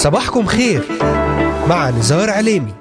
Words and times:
صباحكم 0.00 0.46
خير 0.46 0.82
مع 1.68 1.90
نزار 1.90 2.30
عليمي. 2.30 2.72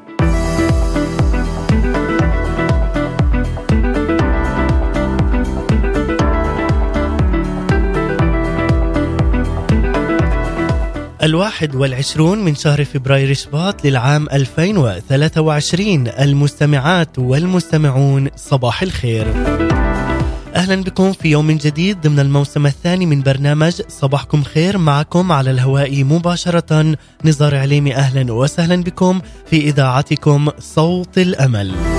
الواحد 11.23 11.75
والعشرون 11.75 12.45
من 12.45 12.55
شهر 12.55 12.85
فبراير 12.85 13.33
شباط 13.33 13.85
للعام 13.85 14.27
2023 14.33 16.07
المستمعات 16.07 17.19
والمستمعون 17.19 18.29
صباح 18.35 18.81
الخير. 18.81 19.27
أهلا 20.59 20.83
بكم 20.83 21.13
في 21.13 21.27
يوم 21.31 21.51
جديد 21.51 22.01
ضمن 22.01 22.19
الموسم 22.19 22.65
الثاني 22.65 23.05
من 23.05 23.21
برنامج 23.21 23.81
صباحكم 23.87 24.43
خير 24.43 24.77
معكم 24.77 25.31
على 25.31 25.51
الهواء 25.51 26.03
مباشرة 26.03 26.95
نزار 27.25 27.55
عليمي 27.55 27.95
أهلا 27.95 28.33
وسهلا 28.33 28.83
بكم 28.83 29.21
في 29.49 29.57
إذاعتكم 29.57 30.49
صوت 30.59 31.17
الأمل. 31.17 31.98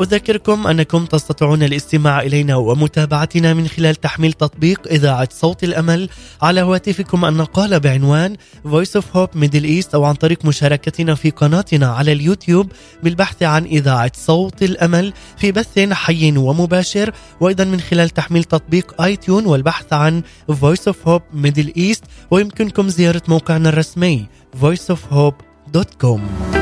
أذكركم 0.00 0.66
أنكم 0.66 1.06
تستطيعون 1.06 1.62
الاستماع 1.62 2.20
إلينا 2.20 2.56
ومتابعتنا 2.56 3.54
من 3.54 3.68
خلال 3.68 3.94
تحميل 3.94 4.32
تطبيق 4.32 4.88
إذاعة 4.88 5.28
صوت 5.32 5.64
الأمل 5.64 6.08
على 6.42 6.60
هواتفكم 6.60 7.24
النقالة 7.24 7.78
بعنوان 7.78 8.36
Voice 8.66 9.00
of 9.00 9.04
Hope 9.14 9.38
Middle 9.40 9.64
East 9.64 9.94
أو 9.94 10.04
عن 10.04 10.14
طريق 10.14 10.44
مشاركتنا 10.44 11.14
في 11.14 11.30
قناتنا 11.30 11.86
على 11.86 12.12
اليوتيوب 12.12 12.72
بالبحث 13.02 13.42
عن 13.42 13.64
إذاعة 13.64 14.12
صوت 14.14 14.62
الأمل 14.62 15.12
في 15.36 15.52
بث 15.52 15.78
حي 15.78 16.36
ومباشر 16.36 17.12
وأيضا 17.40 17.64
من 17.64 17.80
خلال 17.80 18.10
تحميل 18.10 18.44
تطبيق 18.44 19.02
آي 19.02 19.16
تيون 19.16 19.46
والبحث 19.46 19.92
عن 19.92 20.22
Voice 20.50 20.92
of 20.92 20.96
Hope 21.08 21.46
Middle 21.46 21.72
East 21.76 22.04
ويمكنكم 22.30 22.88
زيارة 22.88 23.22
موقعنا 23.28 23.68
الرسمي 23.68 24.26
voiceofhope.com 24.62 26.57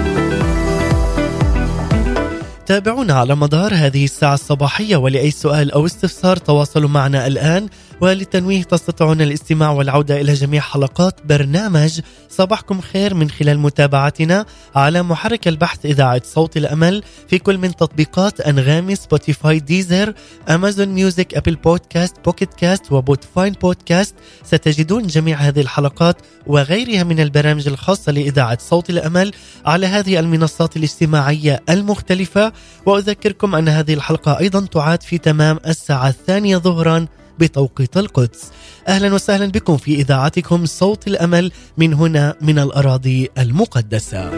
تابعونا 2.67 3.15
على 3.15 3.37
مدار 3.37 3.75
هذه 3.75 4.05
الساعة 4.05 4.35
الصباحية 4.35 4.97
ولأي 4.97 5.31
سؤال 5.31 5.73
أو 5.73 5.87
استفسار 5.87 6.37
تواصلوا 6.37 6.89
معنا 6.89 7.27
الآن. 7.27 7.69
وللتنويه 8.01 8.63
تستطيعون 8.63 9.21
الاستماع 9.21 9.71
والعودة 9.71 10.21
إلى 10.21 10.33
جميع 10.33 10.61
حلقات 10.61 11.21
برنامج 11.27 12.01
صباحكم 12.29 12.81
خير 12.81 13.15
من 13.15 13.31
خلال 13.31 13.59
متابعتنا 13.59 14.47
على 14.75 15.03
محرك 15.03 15.49
البحث 15.49 15.87
إذاعة 15.87 16.23
صوت 16.25 16.57
الأمل 16.57 17.03
في 17.29 17.39
كل 17.39 17.59
من 17.59 17.77
تطبيقات 17.77 18.41
أنغامي 18.41 18.97
Spotify 18.97 19.61
Deezer 19.61 20.15
Amazon 20.49 20.89
Music 20.89 21.35
Apple 21.35 21.55
Podcast 21.55 22.17
Pocket 22.25 22.55
Cast 22.55 22.93
و 22.93 23.00
Podvine 23.00 23.53
Podcast 23.53 24.15
ستجدون 24.45 25.07
جميع 25.07 25.37
هذه 25.37 25.61
الحلقات 25.61 26.17
وغيرها 26.47 27.05
من 27.05 27.21
البرامج 27.21 27.69
الخاصة 27.69 28.13
لإذاعة 28.13 28.59
صوت 28.61 28.91
الأمل 28.91 29.33
على 29.67 29.87
هذه 29.87 30.21
المنصات 30.21 30.77
الاجتماعية 30.77 31.63
المختلفة. 31.71 32.53
وأذكركم 32.87 33.55
أن 33.55 33.69
هذه 33.69 33.95
الحلقة 33.95 34.39
أيضا 34.39 34.67
تعاد 34.67 35.03
في 35.03 35.19
تمام 35.19 35.59
الساعة 35.67 36.09
الثانية 36.09 36.57
ظهرا 36.57 37.07
بتوقيت 37.39 37.97
القدس. 37.97 38.51
أهلا 38.89 39.15
وسهلا 39.15 39.47
بكم 39.47 39.77
في 39.77 39.95
إذاعتكم 39.95 40.67
صوت 40.67 41.07
الأمل 41.07 41.53
من 41.77 41.95
هنا 41.95 42.35
من 42.41 42.59
الأراضي 42.59 43.31
المقدسة. 43.39 44.31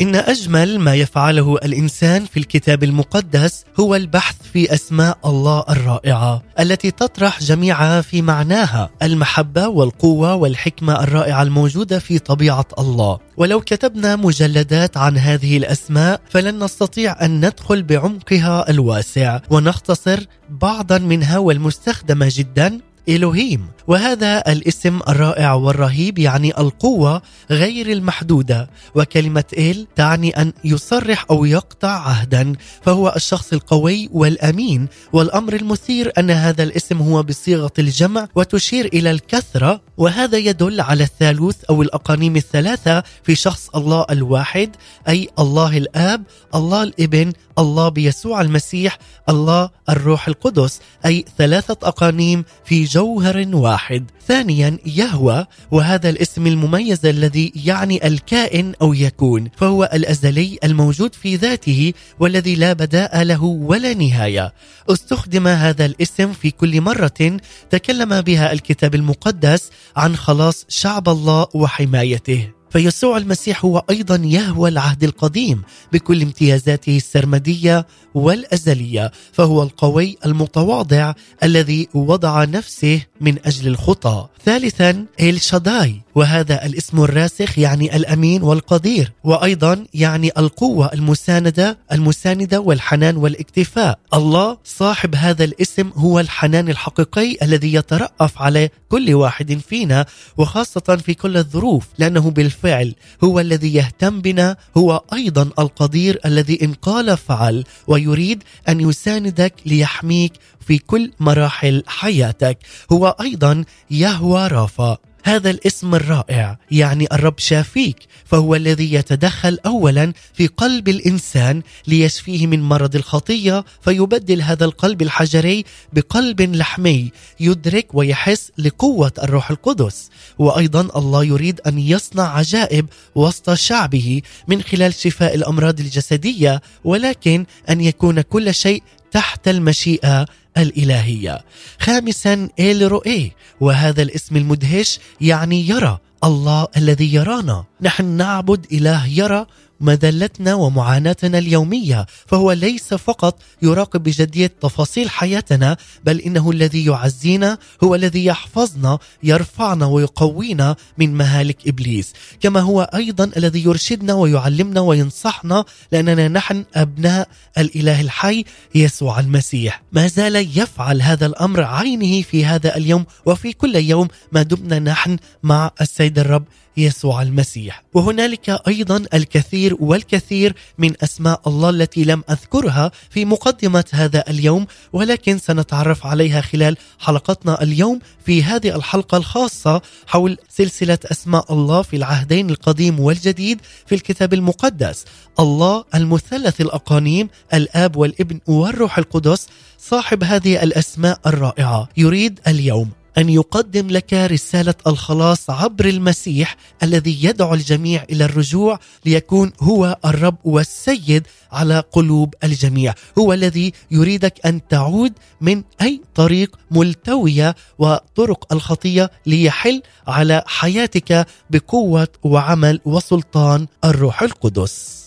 إن 0.00 0.14
أجمل 0.14 0.78
ما 0.78 0.94
يفعله 0.94 1.56
الإنسان 1.56 2.24
في 2.24 2.36
الكتاب 2.36 2.84
المقدس 2.84 3.64
هو 3.80 3.94
البحث 3.94 4.34
في 4.52 4.74
أسماء 4.74 5.18
الله 5.24 5.64
الرائعة 5.68 6.42
التي 6.60 6.90
تطرح 6.90 7.40
جميعها 7.40 8.00
في 8.00 8.22
معناها 8.22 8.90
المحبة 9.02 9.68
والقوة 9.68 10.34
والحكمة 10.34 11.02
الرائعة 11.02 11.42
الموجودة 11.42 11.98
في 11.98 12.18
طبيعة 12.18 12.66
الله. 12.78 13.18
ولو 13.36 13.60
كتبنا 13.60 14.16
مجلدات 14.16 14.96
عن 14.96 15.18
هذه 15.18 15.56
الأسماء 15.56 16.20
فلن 16.30 16.64
نستطيع 16.64 17.24
أن 17.24 17.46
ندخل 17.46 17.82
بعمقها 17.82 18.70
الواسع 18.70 19.40
ونختصر 19.50 20.20
بعضا 20.50 20.98
منها 20.98 21.38
والمستخدمة 21.38 22.28
جدا 22.30 22.80
إلوهيم 23.08 23.66
وهذا 23.86 24.52
الاسم 24.52 25.00
الرائع 25.08 25.52
والرهيب 25.52 26.18
يعني 26.18 26.58
القوة 26.58 27.22
غير 27.50 27.92
المحدودة. 27.92 28.70
وكلمة 28.94 29.44
إل 29.58 29.86
تعني 29.96 30.30
أن 30.30 30.52
يصرح 30.64 31.24
أو 31.30 31.44
يقطع 31.44 31.88
عهدا. 31.88 32.52
فهو 32.82 33.12
الشخص 33.16 33.52
القوي 33.52 34.08
والأمين. 34.12 34.88
والأمر 35.12 35.52
المثير 35.56 36.12
أن 36.18 36.30
هذا 36.30 36.62
الاسم 36.62 36.98
هو 36.98 37.22
بصيغة 37.22 37.72
الجمع 37.78 38.28
وتشير 38.34 38.86
إلى 38.86 39.10
الكثرة. 39.10 39.80
وهذا 39.96 40.38
يدل 40.38 40.80
على 40.80 41.04
الثالوث 41.04 41.64
أو 41.70 41.82
الأقانيم 41.82 42.36
الثلاثة 42.36 43.02
في 43.22 43.34
شخص 43.34 43.68
الله 43.74 44.06
الواحد 44.10 44.76
أي 45.08 45.28
الله 45.38 45.76
الآب 45.76 46.22
الله 46.54 46.82
الإبن 46.82 47.32
الله 47.58 47.88
بيسوع 47.88 48.40
المسيح 48.40 48.98
الله 49.28 49.70
الروح 49.88 50.28
القدس. 50.28 50.80
أي 51.06 51.24
ثلاثة 51.38 51.76
أقانيم 51.82 52.44
في 52.64 52.84
جوهر 52.94 53.48
واحد. 53.52 54.10
ثانيا 54.28 54.78
يهوى 54.86 55.46
وهذا 55.70 56.10
الاسم 56.10 56.46
المميز 56.46 57.06
الذي 57.06 57.52
يعني 57.64 58.06
الكائن 58.06 58.74
أو 58.82 58.94
يكون 58.94 59.50
فهو 59.56 59.90
الأزلي 59.94 60.58
الموجود 60.64 61.14
في 61.14 61.36
ذاته 61.36 61.92
والذي 62.20 62.54
لا 62.54 62.72
بداء 62.72 63.22
له 63.22 63.44
ولا 63.44 63.94
نهاية. 63.94 64.54
استخدم 64.90 65.48
هذا 65.48 65.86
الاسم 65.86 66.32
في 66.32 66.50
كل 66.50 66.80
مرة 66.80 67.38
تكلم 67.70 68.20
بها 68.20 68.52
الكتاب 68.52 68.94
المقدس 68.94 69.70
عن 69.96 70.16
خلاص 70.16 70.66
شعب 70.68 71.08
الله 71.08 71.46
وحمايته. 71.54 72.63
فيسوع 72.74 73.16
المسيح 73.16 73.64
هو 73.64 73.84
أيضا 73.90 74.16
يهوى 74.24 74.68
العهد 74.68 75.04
القديم 75.04 75.62
بكل 75.92 76.22
امتيازاته 76.22 76.96
السرمدية 76.96 77.86
والأزلية 78.14 79.12
فهو 79.32 79.62
القوي 79.62 80.16
المتواضع 80.26 81.14
الذي 81.42 81.88
وضع 81.94 82.44
نفسه 82.44 83.00
من 83.20 83.38
أجل 83.44 83.68
الخطى. 83.68 84.28
ثالثا 84.44 85.06
إل 85.20 85.40
شاداي 85.40 86.03
وهذا 86.14 86.66
الاسم 86.66 87.02
الراسخ 87.02 87.58
يعني 87.58 87.96
الأمين 87.96 88.42
والقدير 88.42 89.12
وأيضا 89.24 89.84
يعني 89.94 90.30
القوة 90.38 90.90
المساندة 90.92 91.78
المساندة 91.92 92.60
والحنان 92.60 93.16
والإكتفاء. 93.16 93.98
الله 94.14 94.58
صاحب 94.64 95.14
هذا 95.14 95.44
الاسم 95.44 95.90
هو 95.94 96.20
الحنان 96.20 96.68
الحقيقي 96.68 97.36
الذي 97.42 97.74
يترأف 97.74 98.42
على 98.42 98.68
كل 98.88 99.14
واحد 99.14 99.60
فينا 99.68 100.06
وخاصة 100.36 100.98
في 101.06 101.14
كل 101.14 101.36
الظروف 101.36 101.86
لأنه 101.98 102.30
بالفعل 102.30 102.94
هو 103.24 103.40
الذي 103.40 103.74
يهتم 103.74 104.20
بنا 104.20 104.56
هو 104.76 105.02
أيضا 105.12 105.50
القدير 105.58 106.20
الذي 106.26 106.58
إن 106.62 106.72
قال 106.72 107.16
فعل 107.16 107.64
ويريد 107.86 108.42
أن 108.68 108.80
يساندك 108.80 109.54
ليحميك 109.66 110.32
في 110.66 110.78
كل 110.78 111.12
مراحل 111.20 111.82
حياتك. 111.86 112.58
هو 112.92 113.16
أيضا 113.20 113.64
يهوى 113.90 114.46
رافا. 114.46 114.98
هذا 115.24 115.50
الاسم 115.50 115.94
الرائع 115.94 116.58
يعني 116.70 117.06
الرب 117.12 117.38
شافيك 117.38 117.96
فهو 118.24 118.54
الذي 118.54 118.94
يتدخل 118.94 119.58
اولا 119.66 120.12
في 120.34 120.46
قلب 120.46 120.88
الإنسان 120.88 121.62
ليشفيه 121.86 122.46
من 122.46 122.62
مرض 122.62 122.96
الخطية 122.96 123.64
فيبدل 123.80 124.42
هذا 124.42 124.64
القلب 124.64 125.02
الحجري 125.02 125.64
بقلب 125.92 126.40
لحمي 126.40 127.12
يدرك 127.40 127.86
ويحس 127.94 128.52
لقوة 128.58 129.12
الروح 129.22 129.50
القدس. 129.50 130.10
وأيضا 130.38 130.80
الله 130.80 131.24
يريد 131.24 131.60
أن 131.66 131.78
يصنع 131.78 132.36
عجائب 132.36 132.86
وسط 133.14 133.52
شعبه 133.52 134.22
من 134.48 134.62
خلال 134.62 134.94
شفاء 134.94 135.34
الأمراض 135.34 135.80
الجسدية 135.80 136.62
ولكن 136.84 137.46
أن 137.70 137.80
يكون 137.80 138.20
كل 138.20 138.54
شيء 138.54 138.82
تحت 139.12 139.48
المشيئة 139.48 140.26
الإلهية. 140.58 141.44
خامسا 141.80 142.48
إل 142.60 142.92
رؤيه 142.92 143.30
وهذا 143.60 144.02
الاسم 144.02 144.36
المدهش 144.36 144.98
يعني 145.20 145.68
يرى. 145.68 145.98
الله 146.24 146.68
الذي 146.76 147.14
يرانا. 147.14 147.64
نحن 147.80 148.04
نعبد 148.04 148.66
إله 148.72 149.06
يرى. 149.06 149.46
مذلتنا 149.80 150.54
ومعاناتنا 150.54 151.38
اليومية 151.38 152.06
فهو 152.26 152.52
ليس 152.52 152.94
فقط 152.94 153.42
يراقب 153.62 154.02
بجدية 154.02 154.52
تفاصيل 154.60 155.10
حياتنا 155.10 155.76
بل 156.04 156.20
إنه 156.20 156.50
الذي 156.50 156.84
يعزينا 156.84 157.58
هو 157.84 157.94
الذي 157.94 158.24
يحفظنا 158.24 158.98
يرفعنا 159.22 159.86
ويقوينا 159.86 160.76
من 160.98 161.14
مهالك 161.14 161.68
إبليس. 161.68 162.12
كما 162.40 162.60
هو 162.60 162.90
أيضا 162.94 163.30
الذي 163.36 163.64
يرشدنا 163.64 164.14
ويعلمنا 164.14 164.80
وينصحنا 164.80 165.64
لأننا 165.92 166.28
نحن 166.28 166.64
أبناء 166.74 167.28
الإله 167.58 168.00
الحي 168.00 168.44
يسوع 168.74 169.20
المسيح. 169.20 169.82
ما 169.92 170.06
زال 170.06 170.36
يفعل 170.36 171.02
هذا 171.02 171.26
الأمر 171.26 171.62
عينه 171.62 172.22
في 172.22 172.44
هذا 172.44 172.76
اليوم 172.76 173.06
وفي 173.26 173.52
كل 173.52 173.76
يوم 173.76 174.08
ما 174.32 174.42
دمنا 174.42 174.78
نحن 174.78 175.16
مع 175.42 175.70
السيد 175.80 176.18
الرب 176.18 176.44
يسوع 176.76 177.22
المسيح. 177.22 177.84
وهنالك 177.94 178.50
أيضا 178.68 179.04
الكثير 179.14 179.76
والكثير 179.80 180.54
من 180.78 180.92
أسماء 181.02 181.40
الله 181.46 181.70
التي 181.70 182.04
لم 182.04 182.22
أذكرها 182.30 182.90
في 183.10 183.24
مقدمة 183.24 183.84
هذا 183.92 184.24
اليوم 184.30 184.66
ولكن 184.92 185.38
سنتعرف 185.38 186.06
عليها 186.06 186.40
خلال 186.40 186.76
حلقتنا 186.98 187.62
اليوم 187.62 187.98
في 188.26 188.42
هذه 188.42 188.76
الحلقة 188.76 189.18
الخاصة 189.18 189.82
حول 190.06 190.38
سلسلة 190.48 190.98
أسماء 191.04 191.52
الله 191.52 191.82
في 191.82 191.96
العهدين 191.96 192.50
القديم 192.50 193.00
والجديد 193.00 193.60
في 193.86 193.94
الكتاب 193.94 194.34
المقدس. 194.34 195.04
الله 195.40 195.84
المثلث 195.94 196.60
الأقانيم 196.60 197.28
الآب 197.54 197.96
والابن 197.96 198.40
والروح 198.46 198.98
القدس 198.98 199.46
صاحب 199.78 200.24
هذه 200.24 200.62
الأسماء 200.62 201.20
الرائعة. 201.26 201.88
يريد 201.96 202.40
اليوم 202.48 203.03
أن 203.18 203.28
يقدم 203.28 203.86
لك 203.90 204.12
رسالة 204.12 204.74
الخلاص 204.86 205.50
عبر 205.50 205.84
المسيح 205.84 206.56
الذي 206.82 207.24
يدعو 207.24 207.54
الجميع 207.54 208.04
إلى 208.10 208.24
الرجوع 208.24 208.78
ليكون 209.06 209.52
هو 209.60 209.98
الرب 210.04 210.36
والسيد 210.44 211.26
على 211.52 211.82
قلوب 211.92 212.34
الجميع، 212.44 212.94
هو 213.18 213.32
الذي 213.32 213.72
يريدك 213.90 214.46
أن 214.46 214.68
تعود 214.68 215.12
من 215.40 215.62
أي 215.82 216.00
طريق 216.14 216.56
ملتوية 216.70 217.54
وطرق 217.78 218.52
الخطية 218.52 219.10
ليحل 219.26 219.82
على 220.06 220.42
حياتك 220.46 221.26
بقوة 221.50 222.08
وعمل 222.22 222.80
وسلطان 222.84 223.66
الروح 223.84 224.22
القدس. 224.22 225.03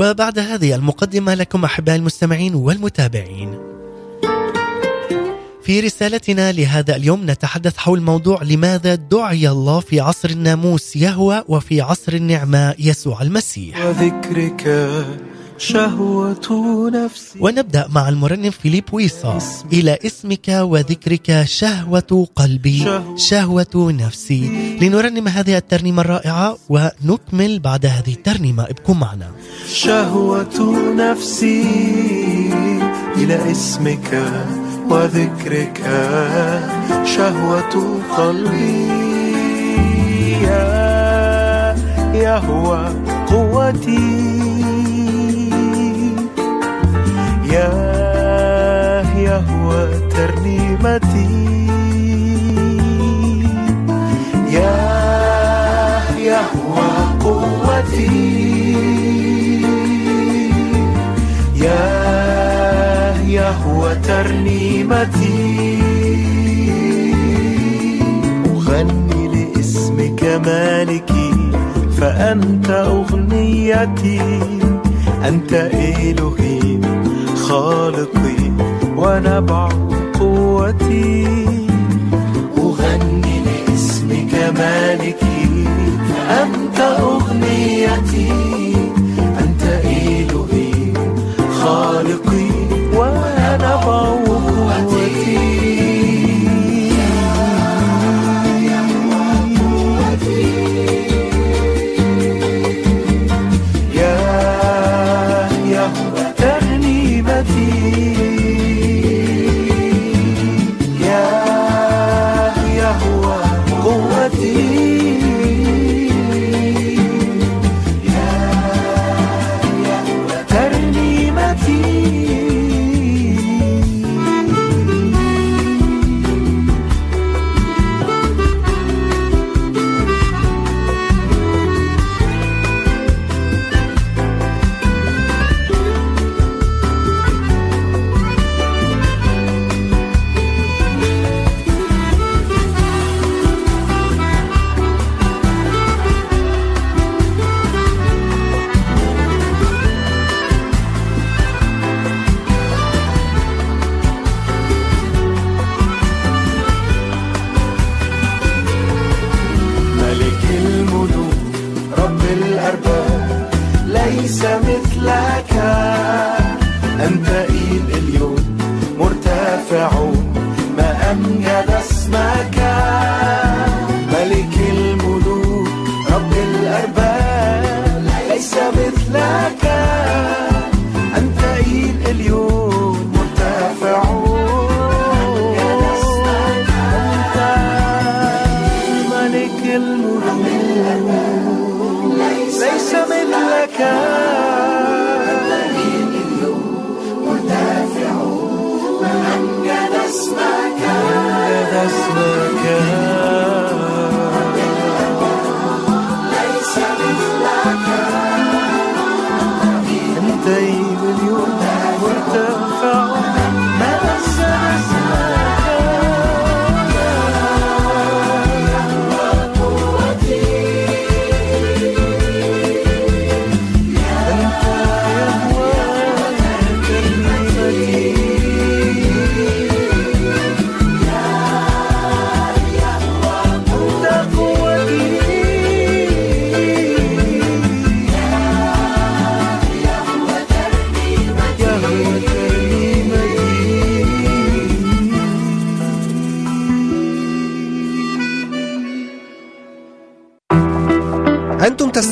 وبعد 0.00 0.38
هذه 0.38 0.74
المقدمة 0.74 1.34
لكم 1.34 1.64
أحبائي 1.64 1.98
المستمعين 1.98 2.54
والمتابعين. 2.54 3.58
في 5.62 5.80
رسالتنا 5.80 6.52
لهذا 6.52 6.96
اليوم 6.96 7.30
نتحدث 7.30 7.76
حول 7.76 8.00
موضوع 8.00 8.42
لماذا 8.42 8.94
دعي 8.94 9.48
الله 9.48 9.80
في 9.80 10.00
عصر 10.00 10.30
الناموس 10.30 10.96
يهوى 10.96 11.44
وفي 11.48 11.80
عصر 11.80 12.12
النعمة 12.12 12.74
يسوع 12.78 13.22
المسيح. 13.22 13.86
وذكرك 13.86 14.62
شهوة 15.58 16.90
نفسي. 16.90 17.38
ونبدأ 17.40 17.86
مع 17.88 18.08
المرنم 18.08 18.50
فيليب 18.50 18.84
ويصا 18.92 19.38
إلى 19.72 19.98
اسمك 20.06 20.48
وذكرك 20.48 21.42
شهوة 21.46 22.28
قلبي 22.36 23.00
شهوة 23.16 23.92
نفسي. 23.92 24.67
لنرنم 24.80 25.28
هذه 25.28 25.56
الترنيمة 25.56 26.02
الرائعة 26.02 26.56
ونكمل 26.68 27.58
بعد 27.58 27.86
هذه 27.86 28.12
الترنيمة. 28.12 28.62
ابقوا 28.62 28.94
معنا. 28.94 29.26
شهوة 29.68 30.76
نفسي 30.96 31.62
إلى 33.16 33.50
اسمك 33.50 34.22
وذكرك. 34.90 35.80
شهوة 37.16 37.74
قلبي 38.16 38.88
يا 40.42 41.76
يهوى 42.14 42.82
قوتي. 43.26 44.08
يا 47.44 47.72
يهوى 49.16 50.08
ترنيمتي. 50.10 51.37
يهوى 56.48 56.90
قوتي. 57.24 58.08
يا 61.56 61.84
يهوى 63.26 63.94
ترنيمتي 63.94 65.78
أغني 68.46 69.22
لاسمك 69.28 70.22
مالكي 70.46 71.30
فأنت 71.98 72.70
أغنيتي 72.70 74.20
أنت 75.28 75.52
إلهي. 75.52 76.78
خالقي 77.48 78.40
ونبع 78.96 79.68
قوتي 80.20 81.26
أغني 82.58 83.34
لاسمك 83.46 84.32
مالكي. 84.58 85.37
فأنت 86.28 86.80
أغنيتي 86.80 88.32
أنت 89.40 89.62
إلهي 89.84 90.92
خالقي 91.60 92.07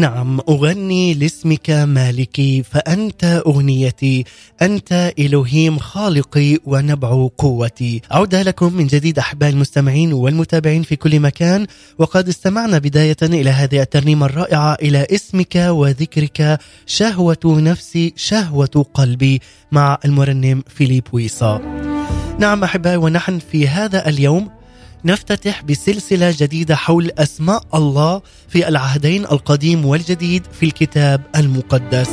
نعم 0.00 0.40
أغني 0.48 1.14
لاسمك 1.14 1.70
مالكي 1.70 2.62
فأنت 2.62 3.42
أغنيتي 3.46 4.24
أنت 4.62 5.12
إلهيم 5.18 5.78
خالقي 5.78 6.58
ونبع 6.64 7.28
قوتي. 7.38 8.02
عودة 8.10 8.42
لكم 8.42 8.72
من 8.72 8.86
جديد 8.86 9.18
أحباء 9.18 9.50
المستمعين 9.50 10.12
والمتابعين 10.12 10.82
في 10.82 10.96
كل 10.96 11.20
مكان 11.20 11.66
وقد 11.98 12.28
استمعنا 12.28 12.78
بداية 12.78 13.16
إلى 13.22 13.50
هذه 13.50 13.82
الترنيمة 13.82 14.26
الرائعة 14.26 14.74
إلى 14.74 15.06
اسمك 15.10 15.56
وذكرك 15.56 16.58
شهوة 16.86 17.38
نفسي 17.44 18.12
شهوة 18.16 18.86
قلبي 18.94 19.40
مع 19.72 19.98
المرنم 20.04 20.62
فيليب 20.68 21.04
ويصا 21.12 21.58
نعم 22.38 22.64
أحبائي 22.64 22.96
ونحن 22.96 23.38
في 23.38 23.68
هذا 23.68 24.08
اليوم 24.08 24.59
نفتتح 25.04 25.62
بسلسلة 25.62 26.34
جديدة 26.38 26.76
حول 26.76 27.10
أسماء 27.18 27.62
الله 27.74 28.22
في 28.48 28.68
العهدين 28.68 29.24
القديم 29.24 29.86
والجديد 29.86 30.46
في 30.60 30.66
الكتاب 30.66 31.22
المقدس. 31.36 32.10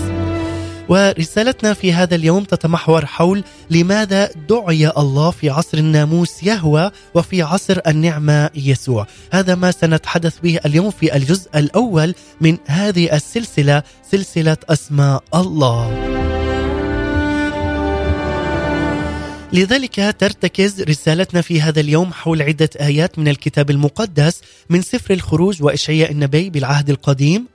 ورسالتنا 0.89 1.73
في 1.73 1.93
هذا 1.93 2.15
اليوم 2.15 2.43
تتمحور 2.43 3.05
حول 3.05 3.43
لماذا 3.69 4.29
دعي 4.49 4.89
الله 4.97 5.31
في 5.31 5.49
عصر 5.49 5.77
الناموس 5.77 6.43
يهوى 6.43 6.91
وفي 7.13 7.41
عصر 7.41 7.79
النعمة 7.87 8.49
يسوع. 8.55 9.07
هذا 9.31 9.55
ما 9.55 9.71
سنتحدث 9.71 10.39
به 10.39 10.59
اليوم 10.65 10.91
في 10.91 11.15
الجزء 11.15 11.49
الأول 11.55 12.15
من 12.41 12.57
هذه 12.67 13.15
السلسلة 13.15 13.83
سلسلة 14.11 14.57
أسماء 14.69 15.23
الله. 15.35 16.16
لذلك 19.53 20.15
ترتكز 20.19 20.81
رسالتنا 20.81 21.41
في 21.41 21.61
هذا 21.61 21.79
اليوم 21.79 22.13
حول 22.13 22.41
عدة 22.41 22.69
آيات 22.81 23.19
من 23.19 23.27
الكتاب 23.27 23.69
المقدس 23.69 24.41
من 24.69 24.81
سفر 24.81 25.13
الخروج 25.13 25.63
وإشعياء 25.63 26.11
النبي 26.11 26.49
بالعهد 26.49 26.89
القديم 26.89 27.45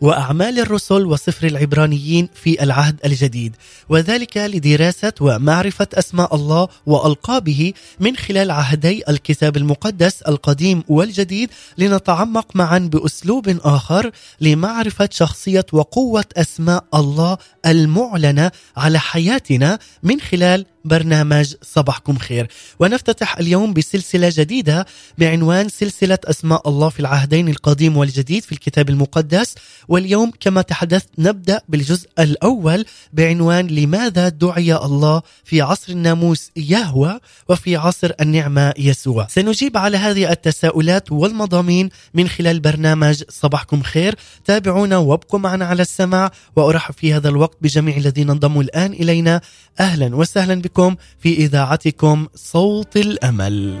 وأعمال 0.00 0.58
الرسل 0.58 1.06
وسفر 1.06 1.46
العبرانيين 1.46 2.28
في 2.34 2.62
العهد 2.62 2.96
الجديد. 3.04 3.56
وذلك 3.88 4.36
لدراسة 4.36 5.12
ومعرفة 5.20 5.88
أسماء 5.94 6.34
الله 6.34 6.68
وألقابه 6.86 7.72
من 8.00 8.16
خلال 8.16 8.50
عهدي 8.50 9.02
الكتاب 9.08 9.56
المقدس 9.56 10.22
القديم 10.22 10.84
والجديد 10.88 11.50
لنتعمق 11.78 12.56
معا 12.56 12.78
بأسلوب 12.78 13.58
آخر 13.64 14.10
لمعرفة 14.40 15.08
شخصية 15.12 15.66
وقوة 15.72 16.24
أسماء 16.36 16.84
الله 16.94 17.38
المعلنة 17.66 18.50
على 18.76 18.98
حياتنا 18.98 19.78
من 20.02 20.20
خلال 20.20 20.66
برنامج 20.84 21.54
صباحكم 21.62 22.18
خير. 22.18 22.48
ونفتتح 22.80 23.38
اليوم 23.38 23.72
بسلسلة 23.72 24.32
جديدة 24.34 24.86
بعنوان 25.18 25.68
سلسلة 25.68 26.18
أسماء 26.24 26.68
الله 26.68 26.88
في 26.88 27.00
العهدين 27.00 27.48
القديم 27.48 27.96
والجديد 27.96 28.44
في 28.44 28.52
الكتاب 28.52 28.90
المقدس. 28.90 29.54
واليوم 29.88 30.32
كما 30.40 30.62
تحدثت 30.62 31.08
نبدأ 31.18 31.60
بالجزء 31.68 32.08
الأول 32.18 32.84
بعنوان 33.12 33.66
لماذا 33.66 34.28
دعي 34.28 34.76
الله 34.76 35.22
في 35.44 35.60
عصر 35.60 35.92
الناموس 35.92 36.50
يهوى 36.56 37.20
وفي 37.48 37.76
عصر 37.76 38.10
النعمة 38.20 38.74
يسوع. 38.78 39.26
سنجيب 39.26 39.76
على 39.76 39.96
هذه 39.96 40.30
التساؤلات 40.32 41.12
والمضامين 41.12 41.88
من 42.14 42.28
خلال 42.28 42.60
برنامج 42.60 43.22
صباحكم 43.28 43.82
خير. 43.82 44.14
تابعونا 44.44 44.96
وابقوا 44.96 45.40
معنا 45.40 45.64
على 45.66 45.82
السماع. 45.82 46.30
وأرحب 46.56 46.94
في 46.94 47.14
هذا 47.14 47.28
الوقت 47.28 47.56
بجميع 47.62 47.96
الذين 47.96 48.30
انضموا 48.30 48.62
الآن 48.62 48.92
إلينا. 48.92 49.40
أهلا 49.80 50.16
وسهلا 50.16 50.54
بكم. 50.54 50.69
في 51.18 51.34
إذاعتكم 51.36 52.26
صوت 52.34 52.96
الأمل. 52.96 53.80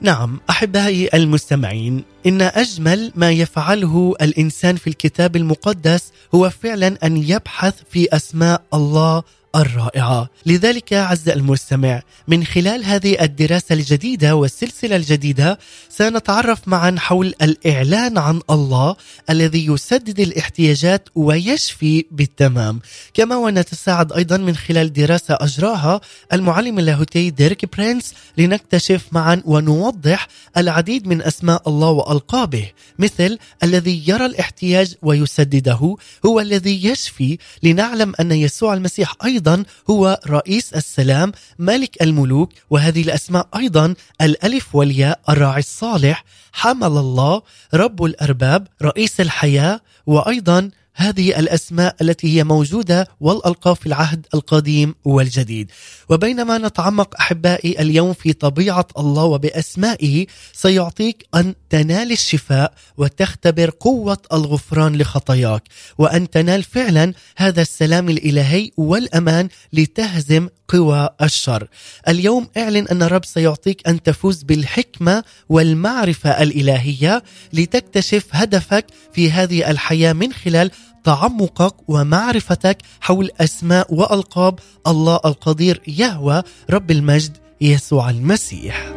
نعم 0.00 0.40
أحبائي 0.50 1.08
المستمعين 1.14 2.04
إن 2.26 2.42
أجمل 2.42 3.12
ما 3.14 3.30
يفعله 3.30 4.14
الإنسان 4.22 4.76
في 4.76 4.86
الكتاب 4.86 5.36
المقدس 5.36 6.12
هو 6.34 6.50
فعلا 6.50 7.06
أن 7.06 7.16
يبحث 7.16 7.74
في 7.90 8.16
أسماء 8.16 8.62
الله 8.74 9.22
الرائعة، 9.56 10.30
لذلك 10.46 10.92
عز 10.92 11.28
المستمع 11.28 12.02
من 12.28 12.44
خلال 12.44 12.84
هذه 12.84 13.22
الدراسة 13.22 13.74
الجديدة 13.74 14.36
والسلسلة 14.36 14.96
الجديدة 14.96 15.58
سنتعرف 15.88 16.68
معا 16.68 16.96
حول 16.98 17.34
الإعلان 17.42 18.18
عن 18.18 18.40
الله 18.50 18.96
الذي 19.30 19.66
يسدد 19.66 20.20
الاحتياجات 20.20 21.08
ويشفي 21.14 22.04
بالتمام، 22.10 22.80
كما 23.14 23.36
ونتساعد 23.36 24.12
أيضا 24.12 24.36
من 24.36 24.56
خلال 24.56 24.92
دراسة 24.92 25.38
أجراها 25.40 26.00
المعلم 26.32 26.78
اللاهوتي 26.78 27.30
ديريك 27.30 27.76
برينس 27.76 28.14
لنكتشف 28.38 29.02
معا 29.12 29.42
ونوضح 29.44 30.28
العديد 30.56 31.08
من 31.08 31.22
أسماء 31.22 31.68
الله 31.68 31.90
وألقابه، 31.90 32.70
مثل 32.98 33.38
الذي 33.62 34.02
يرى 34.08 34.26
الاحتياج 34.26 34.94
ويسدده 35.02 35.96
هو 36.26 36.40
الذي 36.40 36.86
يشفي. 36.86 37.38
لنعلم 37.62 38.12
أن 38.20 38.32
يسوع 38.32 38.74
المسيح 38.74 39.14
أيضا 39.46 39.64
هو 39.90 40.20
رئيس 40.26 40.74
السلام 40.74 41.32
ملك 41.58 42.02
الملوك 42.02 42.52
وهذه 42.70 43.02
الأسماء 43.02 43.48
أيضا 43.56 43.94
الألف 44.20 44.74
والياء 44.74 45.20
الراعي 45.28 45.58
الصالح 45.58 46.24
حمل 46.52 46.86
الله 46.86 47.42
رب 47.74 48.04
الأرباب 48.04 48.68
رئيس 48.82 49.20
الحياة 49.20 49.80
وأيضا 50.06 50.70
هذه 50.96 51.38
الأسماء 51.38 51.96
التي 52.00 52.36
هي 52.36 52.44
موجودة 52.44 53.08
والالقاب 53.20 53.76
في 53.76 53.86
العهد 53.86 54.26
القديم 54.34 54.94
والجديد. 55.04 55.70
وبينما 56.08 56.58
نتعمق 56.58 57.14
أحبائي 57.20 57.80
اليوم 57.80 58.12
في 58.12 58.32
طبيعة 58.32 58.86
الله 58.98 59.24
وبأسمائه 59.24 60.26
سيعطيك 60.52 61.26
أن 61.34 61.54
تنال 61.70 62.12
الشفاء 62.12 62.74
وتختبر 62.96 63.70
قوة 63.80 64.18
الغفران 64.32 64.96
لخطاياك 64.96 65.62
وأن 65.98 66.30
تنال 66.30 66.62
فعلا 66.62 67.12
هذا 67.36 67.62
السلام 67.62 68.08
الإلهي 68.08 68.70
والأمان 68.76 69.48
لتهزم 69.72 70.48
قوى 70.68 71.08
الشر. 71.22 71.68
اليوم 72.08 72.48
اعلن 72.56 72.88
أن 72.88 73.02
الرب 73.02 73.24
سيعطيك 73.24 73.88
أن 73.88 74.02
تفوز 74.02 74.42
بالحكمة 74.42 75.24
والمعرفة 75.48 76.42
الإلهية 76.42 77.22
لتكتشف 77.52 78.24
هدفك 78.32 78.86
في 79.12 79.30
هذه 79.30 79.70
الحياة 79.70 80.12
من 80.12 80.32
خلال 80.32 80.70
تعمقك 81.04 81.74
ومعرفتك 81.88 82.78
حول 83.00 83.30
أسماء 83.40 83.94
وألقاب 83.94 84.58
الله 84.86 85.20
القدير 85.24 85.82
يهوى 85.88 86.42
رب 86.70 86.90
المجد 86.90 87.36
يسوع 87.60 88.10
المسيح. 88.10 88.92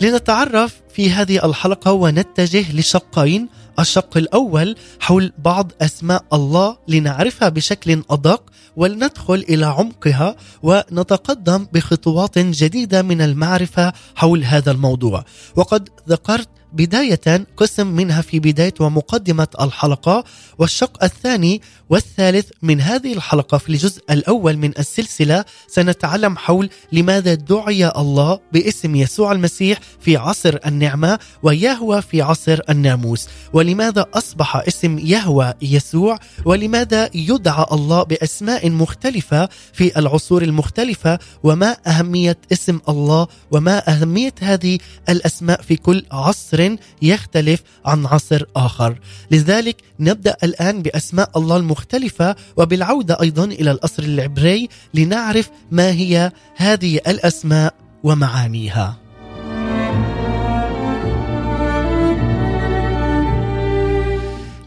لنتعرف 0.00 0.80
في 0.94 1.10
هذه 1.10 1.46
الحلقة 1.46 1.92
ونتجه 1.92 2.72
لشقين 2.72 3.48
الشق 3.80 4.16
الأول 4.16 4.76
حول 5.00 5.32
بعض 5.38 5.72
أسماء 5.82 6.24
الله 6.32 6.76
لنعرفها 6.88 7.48
بشكل 7.48 8.02
أدق 8.10 8.42
ولندخل 8.76 9.44
إلى 9.48 9.66
عمقها 9.66 10.36
ونتقدم 10.62 11.66
بخطوات 11.72 12.38
جديدة 12.38 13.02
من 13.02 13.20
المعرفة 13.22 13.92
حول 14.14 14.44
هذا 14.44 14.70
الموضوع. 14.70 15.24
وقد 15.56 15.88
ذكرت 16.08 16.48
بداية 16.72 17.46
قسم 17.56 17.86
منها 17.86 18.22
في 18.22 18.40
بداية 18.40 18.74
ومقدمة 18.80 19.48
الحلقة 19.60 20.24
والشق 20.58 21.04
الثاني 21.04 21.62
والثالث 21.90 22.50
من 22.62 22.80
هذه 22.80 23.12
الحلقة 23.12 23.58
في 23.58 23.68
الجزء 23.68 24.02
الأول 24.10 24.56
من 24.56 24.78
السلسلة. 24.78 25.44
سنتعلم 25.68 26.36
حول 26.36 26.70
لماذا 26.92 27.34
دعي 27.34 27.88
الله 27.88 28.40
باسم 28.52 28.96
يسوع 28.96 29.32
المسيح 29.32 29.78
في 30.00 30.16
عصر 30.16 30.58
النعمة 30.66 31.18
ويهوى 31.42 32.02
في 32.02 32.22
عصر 32.22 32.60
الناموس. 32.70 33.28
ولماذا 33.52 34.06
أصبح 34.14 34.56
اسم 34.56 34.98
يهوى 34.98 35.54
يسوع؟ 35.62 36.18
ولماذا 36.44 37.10
يدعى 37.14 37.66
الله 37.72 38.02
بأسماء 38.02 38.70
مختلفة 38.70 39.48
في 39.72 39.98
العصور 39.98 40.42
المختلفة؟ 40.42 41.18
وما 41.42 41.76
أهمية 41.86 42.38
اسم 42.52 42.80
الله؟ 42.88 43.26
وما 43.50 43.90
أهمية 43.90 44.34
هذه 44.40 44.78
الأسماء 45.08 45.62
في 45.62 45.76
كل 45.76 46.04
عصر 46.12 46.59
يختلف 47.02 47.62
عن 47.84 48.06
عصر 48.06 48.44
آخر. 48.56 48.98
لذلك 49.30 49.76
نبدأ 50.00 50.36
الآن 50.42 50.82
بأسماء 50.82 51.30
الله 51.36 51.56
المختلفة 51.56 52.36
وبالعودة 52.56 53.18
أيضا 53.20 53.44
إلى 53.44 53.70
الأصل 53.70 54.02
العبري 54.04 54.68
لنعرف 54.94 55.50
ما 55.70 55.90
هي 55.90 56.32
هذه 56.56 56.96
الأسماء 56.96 57.74
ومعانيها. 58.02 58.99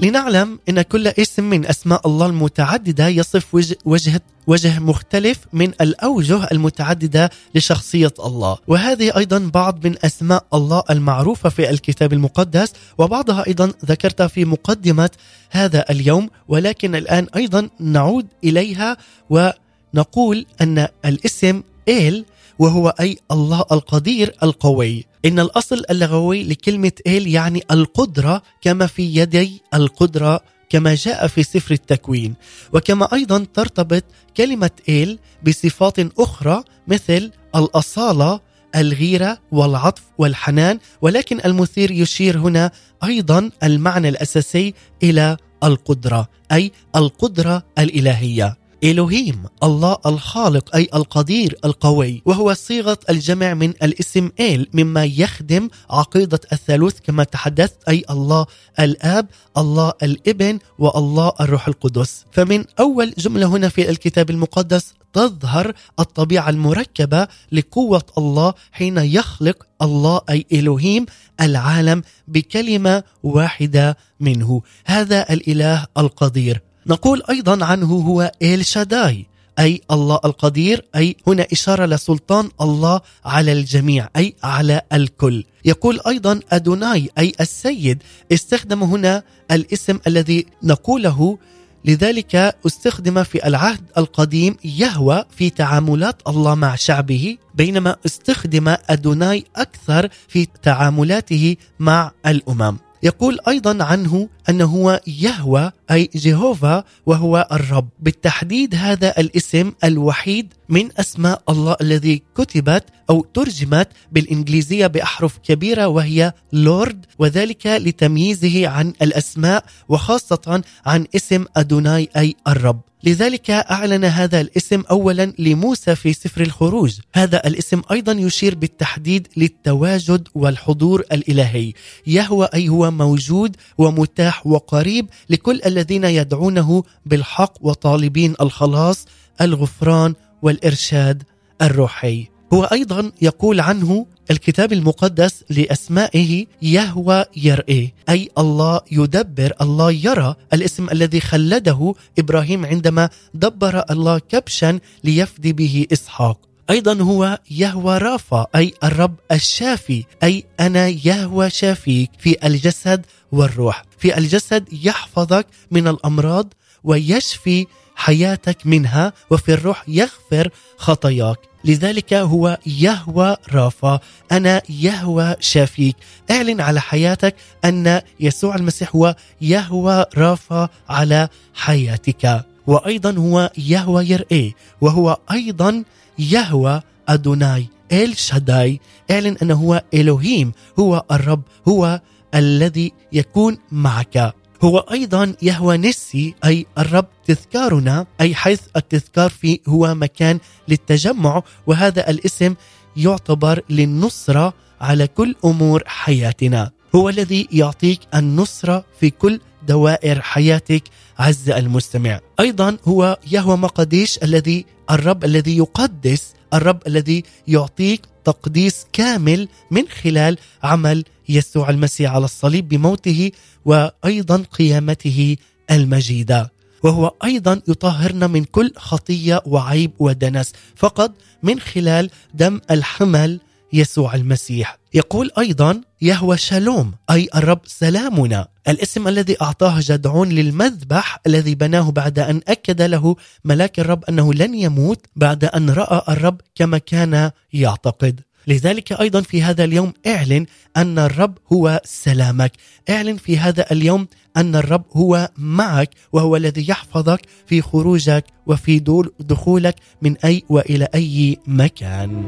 لنعلم 0.03 0.59
إن 0.69 0.81
كل 0.81 1.07
اسم 1.07 1.43
من 1.43 1.65
أسماء 1.65 2.07
الله 2.07 2.25
المتعددة 2.25 3.07
يصف 3.07 3.55
وجه 3.55 3.77
وجه 3.85 4.21
وجه 4.47 4.79
مختلف 4.79 5.37
من 5.53 5.71
الأوجه 5.81 6.47
المتعددة 6.51 7.29
لشخصية 7.55 8.13
الله، 8.25 8.57
وهذه 8.67 9.17
أيضا 9.17 9.39
بعض 9.53 9.87
من 9.87 9.95
أسماء 10.05 10.45
الله 10.53 10.83
المعروفة 10.89 11.49
في 11.49 11.69
الكتاب 11.69 12.13
المقدس، 12.13 12.73
وبعضها 12.97 13.47
أيضا 13.47 13.73
ذكرتها 13.85 14.27
في 14.27 14.45
مقدمة 14.45 15.09
هذا 15.49 15.85
اليوم، 15.89 16.29
ولكن 16.47 16.95
الآن 16.95 17.27
أيضا 17.35 17.69
نعود 17.79 18.27
إليها 18.43 18.97
ونقول 19.29 20.45
أن 20.61 20.87
الاسم 21.05 21.63
إيل 21.87 22.25
وهو 22.59 22.89
أي 22.99 23.17
الله 23.31 23.65
القدير 23.71 24.35
القوي. 24.43 25.05
إن 25.25 25.39
الأصل 25.39 25.83
اللغوي 25.89 26.43
لكلمة 26.43 26.91
إيل 27.07 27.27
يعني 27.27 27.63
القدرة 27.71 28.41
كما 28.61 28.87
في 28.87 29.15
يدي 29.15 29.61
القدرة 29.73 30.39
كما 30.69 30.95
جاء 30.95 31.27
في 31.27 31.43
سفر 31.43 31.73
التكوين. 31.73 32.35
وكما 32.73 33.13
أيضا 33.13 33.45
ترتبط 33.53 34.03
كلمة 34.37 34.71
إيل 34.89 35.19
بصفات 35.47 36.19
أخرى 36.19 36.63
مثل 36.87 37.31
الأصالة 37.55 38.39
الغيرة 38.75 39.39
والعطف 39.51 40.01
والحنان. 40.17 40.79
ولكن 41.01 41.39
المثير 41.45 41.91
يشير 41.91 42.37
هنا 42.37 42.71
أيضا 43.03 43.49
المعنى 43.63 44.09
الأساسي 44.09 44.73
إلى 45.03 45.37
القدرة 45.63 46.27
أي 46.51 46.71
القدرة 46.95 47.63
الإلهية. 47.79 48.62
إلهيم 48.83 49.43
الله 49.63 49.97
الخالق 50.05 50.75
أي 50.75 50.89
القدير 50.93 51.55
القوي 51.65 52.21
وهو 52.25 52.53
صيغة 52.53 52.97
الجمع 53.09 53.53
من 53.53 53.69
الاسم 53.69 54.29
إل 54.39 54.67
مما 54.73 55.05
يخدم 55.05 55.69
عقيدة 55.89 56.39
الثالوث 56.51 56.99
كما 57.03 57.23
تحدثت 57.23 57.77
أي 57.89 58.03
الله 58.09 58.45
الآب 58.79 59.27
الله 59.57 59.93
الإبن 60.03 60.59
والله 60.79 61.33
الروح 61.41 61.67
القدس. 61.67 62.25
فمن 62.31 62.65
أول 62.79 63.13
جملة 63.17 63.45
هنا 63.45 63.69
في 63.69 63.89
الكتاب 63.89 64.29
المقدس 64.29 64.93
تظهر 65.13 65.73
الطبيعة 65.99 66.49
المركبة 66.49 67.27
لقوة 67.51 68.03
الله 68.17 68.53
حين 68.71 68.97
يخلق 68.97 69.63
الله 69.81 70.21
أي 70.29 70.45
إلهيم 70.51 71.05
العالم 71.41 72.03
بكلمة 72.27 73.03
واحدة 73.23 73.97
منه. 74.19 74.61
هذا 74.85 75.33
الإله 75.33 75.85
القدير. 75.97 76.72
نقول 76.87 77.23
أيضا 77.29 77.65
عنه 77.65 77.85
هو 77.85 78.31
إل 78.41 78.65
شاداي 78.65 79.25
أي 79.59 79.81
الله 79.91 80.19
القدير 80.25 80.85
أي 80.95 81.15
هنا 81.27 81.47
إشارة 81.51 81.85
لسلطان 81.85 82.49
الله 82.61 83.01
على 83.25 83.51
الجميع 83.51 84.09
أي 84.15 84.35
على 84.43 84.81
الكل. 84.93 85.43
يقول 85.65 85.99
أيضا 86.07 86.39
أدوناي 86.51 87.09
أي 87.17 87.33
السيد 87.41 88.03
استخدم 88.31 88.83
هنا 88.83 89.23
الاسم 89.51 89.99
الذي 90.07 90.45
نقوله. 90.63 91.37
لذلك 91.85 92.35
استخدم 92.67 93.23
في 93.23 93.47
العهد 93.47 93.81
القديم 93.97 94.57
يهوى 94.63 95.25
في 95.37 95.49
تعاملات 95.49 96.21
الله 96.27 96.55
مع 96.55 96.75
شعبه 96.75 97.37
بينما 97.55 97.95
استخدم 98.05 98.75
أدوناي 98.89 99.45
أكثر 99.55 100.09
في 100.27 100.47
تعاملاته 100.63 101.55
مع 101.79 102.11
الأمم. 102.25 102.77
يقول 103.03 103.39
أيضا 103.47 103.83
عنه 103.83 104.29
انه 104.49 104.65
هو 104.65 105.01
يهوى 105.07 105.71
أي 105.91 106.09
جيهوفا 106.15 106.83
وهو 107.05 107.47
الرب. 107.51 107.89
بالتحديد 107.99 108.75
هذا 108.75 109.13
الاسم 109.19 109.71
الوحيد 109.83 110.53
من 110.69 110.89
أسماء 110.97 111.41
الله 111.49 111.75
الذي 111.81 112.21
كتبت 112.37 112.83
أو 113.09 113.25
ترجمت 113.33 113.87
بالإنجليزية 114.11 114.87
بأحرف 114.87 115.37
كبيرة 115.37 115.87
وهي 115.87 116.33
لورد 116.53 117.05
وذلك 117.19 117.67
لتمييزه 117.67 118.67
عن 118.67 118.93
الأسماء 119.01 119.65
وخاصة 119.89 120.61
عن 120.85 121.05
اسم 121.15 121.45
أدوناي 121.57 122.09
أي 122.17 122.35
الرب. 122.47 122.81
لذلك 123.03 123.49
أعلن 123.49 124.05
هذا 124.05 124.41
الاسم 124.41 124.83
اولا 124.91 125.33
لموسى 125.39 125.95
في 125.95 126.13
سفر 126.13 126.41
الخروج. 126.41 126.99
هذا 127.13 127.47
الاسم 127.47 127.81
أيضا 127.91 128.11
يشير 128.11 128.55
بالتحديد 128.55 129.27
للتواجد 129.37 130.27
والحضور 130.35 131.03
الإلهي. 131.11 131.73
يهوى 132.07 132.47
أي 132.53 132.69
هو 132.69 132.91
موجود 132.91 133.55
ومتاح 133.77 134.47
وقريب 134.47 135.09
لكل 135.29 135.61
الذين 135.65 136.03
يدعونه 136.03 136.83
بالحق 137.05 137.53
وطالبين 137.61 138.35
الخلاص 138.41 139.05
الغفران 139.41 140.13
والإرشاد 140.41 141.23
الروحي. 141.61 142.27
هو 142.53 142.63
أيضا 142.63 143.11
يقول 143.21 143.59
عنه 143.59 144.05
الكتاب 144.31 144.73
المقدس 144.73 145.43
لأسمائه 145.49 146.45
يهوى 146.61 147.25
يرئي 147.37 147.93
أي 148.09 148.29
الله 148.37 148.81
يدبر 148.91 149.53
الله 149.61 149.91
يرى 149.91 150.35
الاسم 150.53 150.89
الذي 150.89 151.19
خلده 151.19 151.93
إبراهيم 152.19 152.65
عندما 152.65 153.09
دبر 153.33 153.83
الله 153.91 154.19
كبشا 154.19 154.79
ليفدي 155.03 155.53
به 155.53 155.85
إسحاق. 155.93 156.37
أيضا 156.69 157.01
هو 157.01 157.39
يهوى 157.51 157.97
رافا 157.97 158.47
أي 158.55 158.73
الرب 158.83 159.15
الشافي 159.31 160.03
أي 160.23 160.43
أنا 160.59 160.87
يهوى 160.87 161.49
شافيك 161.49 162.11
في 162.19 162.47
الجسد 162.47 163.05
والروح. 163.31 163.85
في 163.97 164.17
الجسد 164.17 164.73
يحفظك 164.83 165.47
من 165.71 165.87
الأمراض 165.87 166.53
ويشفي 166.83 167.65
حياتك 167.95 168.57
منها 168.67 169.13
وفي 169.29 169.53
الروح 169.53 169.83
يغفر 169.87 170.49
خطاياك. 170.77 171.39
لذلك 171.65 172.13
هو 172.13 172.57
يهوى 172.65 173.35
رافا 173.53 173.99
أنا 174.31 174.61
يهوى 174.69 175.35
شافيك 175.39 175.95
أعلن 176.31 176.61
على 176.61 176.81
حياتك 176.81 177.35
أن 177.65 178.01
يسوع 178.19 178.55
المسيح 178.55 178.95
هو 178.95 179.15
يهوى 179.41 180.05
رافا 180.17 180.69
على 180.89 181.29
حياتك. 181.53 182.45
وأيضا 182.67 183.11
هو 183.11 183.51
يهوى 183.57 184.09
يرئي 184.09 184.55
وهو 184.81 185.17
أيضا 185.31 185.83
يهوى 186.19 186.81
أدوناي 187.07 187.67
إل 187.91 188.17
شداي 188.17 188.79
أعلن 189.11 189.37
أنه 189.41 189.53
هو 189.53 189.83
إلهيم 189.93 190.51
هو 190.79 191.03
الرب 191.11 191.41
هو 191.67 192.01
الذي 192.35 192.91
يكون 193.13 193.57
معك. 193.71 194.33
هو 194.63 194.77
أيضا 194.77 195.35
يهوى 195.41 195.77
نسي 195.77 196.35
أي 196.45 196.65
الرب 196.77 197.05
تذكارنا 197.25 198.05
أي 198.21 198.35
حيث 198.35 198.61
التذكار 198.75 199.29
فيه 199.29 199.59
هو 199.67 199.95
مكان 199.95 200.39
للتجمع 200.67 201.43
وهذا 201.67 202.09
الاسم 202.09 202.55
يعتبر 202.97 203.61
للنصرة 203.69 204.53
على 204.81 205.07
كل 205.07 205.35
أمور 205.45 205.83
حياتنا. 205.85 206.71
هو 206.95 207.09
الذي 207.09 207.47
يعطيك 207.51 207.99
النصرة 208.15 208.85
في 208.99 209.09
كل 209.09 209.39
دوائر 209.67 210.21
حياتك 210.21 210.83
عز 211.19 211.49
المستمع. 211.49 212.19
أيضا 212.39 212.77
هو 212.85 213.19
يهوى 213.31 213.57
مقديش 213.57 214.23
الذي 214.23 214.65
الرب 214.91 215.23
الذي 215.23 215.57
يقدس 215.57 216.33
الرب 216.53 216.79
الذي 216.87 217.23
يعطيك 217.47 218.01
تقديس 218.23 218.85
كامل 218.93 219.47
من 219.71 219.87
خلال 219.87 220.37
عمل 220.63 221.03
يسوع 221.29 221.69
المسيح 221.69 222.11
على 222.11 222.25
الصليب 222.25 222.69
بموته 222.69 223.31
وأيضا 223.65 224.43
قيامته 224.51 225.37
المجيدة. 225.71 226.51
وهو 226.83 227.13
أيضا 227.23 227.61
يطهرنا 227.67 228.27
من 228.27 228.43
كل 228.43 228.73
خطية 228.77 229.41
وعيب 229.45 229.91
ودنس 229.99 230.51
فقط 230.75 231.11
من 231.43 231.59
خلال 231.59 232.09
دم 232.33 232.61
الحمل 232.71 233.39
يسوع 233.73 234.15
المسيح. 234.15 234.77
يقول 234.93 235.31
أيضا 235.37 235.81
يهوى 236.01 236.37
شالوم 236.37 236.91
أي 237.11 237.29
الرب 237.35 237.59
سلامنا. 237.65 238.47
الاسم 238.67 239.07
الذي 239.07 239.41
أعطاه 239.41 239.75
جدعون 239.79 240.29
للمذبح 240.29 241.19
الذي 241.27 241.55
بناه 241.55 241.91
بعد 241.91 242.19
أن 242.19 242.41
أكد 242.47 242.81
له 242.81 243.15
ملاك 243.45 243.79
الرب 243.79 244.05
أنه 244.05 244.33
لن 244.33 244.55
يموت 244.55 245.05
بعد 245.15 245.45
أن 245.45 245.69
رأى 245.69 246.13
الرب 246.13 246.41
كما 246.55 246.77
كان 246.77 247.31
يعتقد. 247.53 248.21
لذلك 248.47 248.91
أيضا 248.91 249.21
في 249.21 249.43
هذا 249.43 249.63
اليوم 249.63 249.93
اعلن 250.07 250.45
أن 250.77 250.99
الرب 250.99 251.37
هو 251.53 251.81
سلامك. 251.85 252.51
اعلن 252.89 253.17
في 253.17 253.37
هذا 253.37 253.71
اليوم 253.71 254.07
أن 254.37 254.55
الرب 254.55 254.83
هو 254.93 255.29
معك 255.37 255.89
وهو 256.13 256.35
الذي 256.35 256.69
يحفظك 256.69 257.21
في 257.47 257.61
خروجك 257.61 258.25
وفي 258.45 258.79
دخولك 259.19 259.75
من 260.01 260.17
أي 260.17 260.43
وإلى 260.49 260.87
أي 260.95 261.37
مكان. 261.47 262.23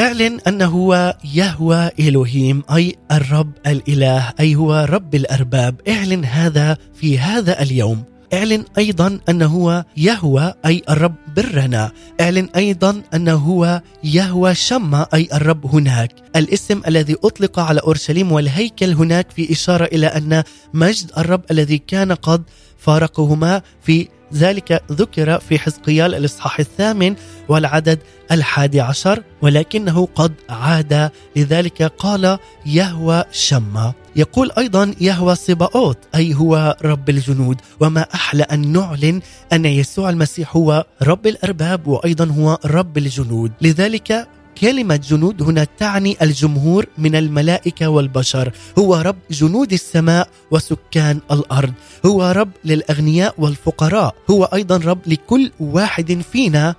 اعلن 0.00 0.40
أنه 0.46 0.66
هو 0.66 1.16
يهوى 1.34 1.90
الوهيم 2.00 2.62
أي 2.74 2.96
الرب 3.12 3.52
الإله 3.66 4.32
أي 4.40 4.54
هو 4.54 4.86
رب 4.90 5.14
الأرباب. 5.14 5.80
اعلن 5.88 6.24
هذا 6.24 6.76
في 6.94 7.18
هذا 7.18 7.62
اليوم. 7.62 8.13
اعلن 8.32 8.64
أيضا 8.78 9.20
انه 9.28 9.46
هو 9.46 9.84
يهوى 9.96 10.54
أي 10.66 10.82
الرب 10.90 11.14
برنا 11.36 11.92
اعلن 12.20 12.48
أيضا 12.56 13.02
انه 13.14 13.34
هو 13.34 13.82
يهوى 14.04 14.54
شما 14.54 15.06
أي 15.14 15.28
الرب 15.34 15.66
هناك. 15.66 16.12
الاسم 16.36 16.80
الذي 16.86 17.16
أطلق 17.24 17.58
على 17.58 17.80
أورشليم 17.80 18.32
والهيكل 18.32 18.92
هناك 18.92 19.30
في 19.30 19.52
إشارة 19.52 19.84
إلى 19.84 20.06
أن 20.06 20.42
مجد 20.74 21.10
الرب 21.18 21.42
الذي 21.50 21.78
كان 21.78 22.12
قد 22.12 22.42
فارقهما 22.78 23.62
في 23.82 24.08
ذلك 24.34 24.82
ذكر 24.92 25.38
في 25.40 25.58
حزقيال 25.58 26.14
الإصحاح 26.14 26.58
الثامن 26.58 27.14
والعدد 27.48 27.98
الحادي 28.32 28.80
عشر 28.80 29.22
ولكنه 29.42 30.08
قد 30.14 30.32
عاد. 30.50 31.10
لذلك 31.36 31.82
قال 31.82 32.38
يهوى 32.66 33.24
شمّا. 33.32 33.92
يقول 34.16 34.50
أيضا 34.58 34.94
يهوى 35.00 35.34
صباؤوت 35.34 35.98
أي 36.14 36.34
هو 36.34 36.76
رب 36.84 37.10
الجنود 37.10 37.60
وما 37.80 38.06
أحلى 38.14 38.42
أن 38.42 38.72
نعلن 38.72 39.20
أن 39.52 39.64
يسوع 39.64 40.10
المسيح 40.10 40.56
هو 40.56 40.84
رب 41.02 41.26
الأرباب 41.26 41.86
وأيضا 41.86 42.24
هو 42.24 42.58
رب 42.64 42.98
الجنود. 42.98 43.52
لذلك 43.60 44.28
كلمة 44.60 44.96
جنود 44.96 45.42
هنا 45.42 45.66
تعني 45.78 46.16
الجمهور 46.22 46.86
من 46.98 47.16
الملائكة 47.16 47.88
والبشر. 47.88 48.52
هو 48.78 48.94
رب 48.94 49.16
جنود 49.30 49.72
السماء 49.72 50.28
وسكان 50.50 51.20
الأرض. 51.30 51.72
هو 52.06 52.32
رب 52.36 52.50
للأغنياء 52.64 53.34
والفقراء. 53.38 54.14
هو 54.30 54.44
أيضا 54.44 54.76
رب 54.76 54.98
لكل 55.06 55.50
واحد 55.60 56.22
فينا 56.32 56.74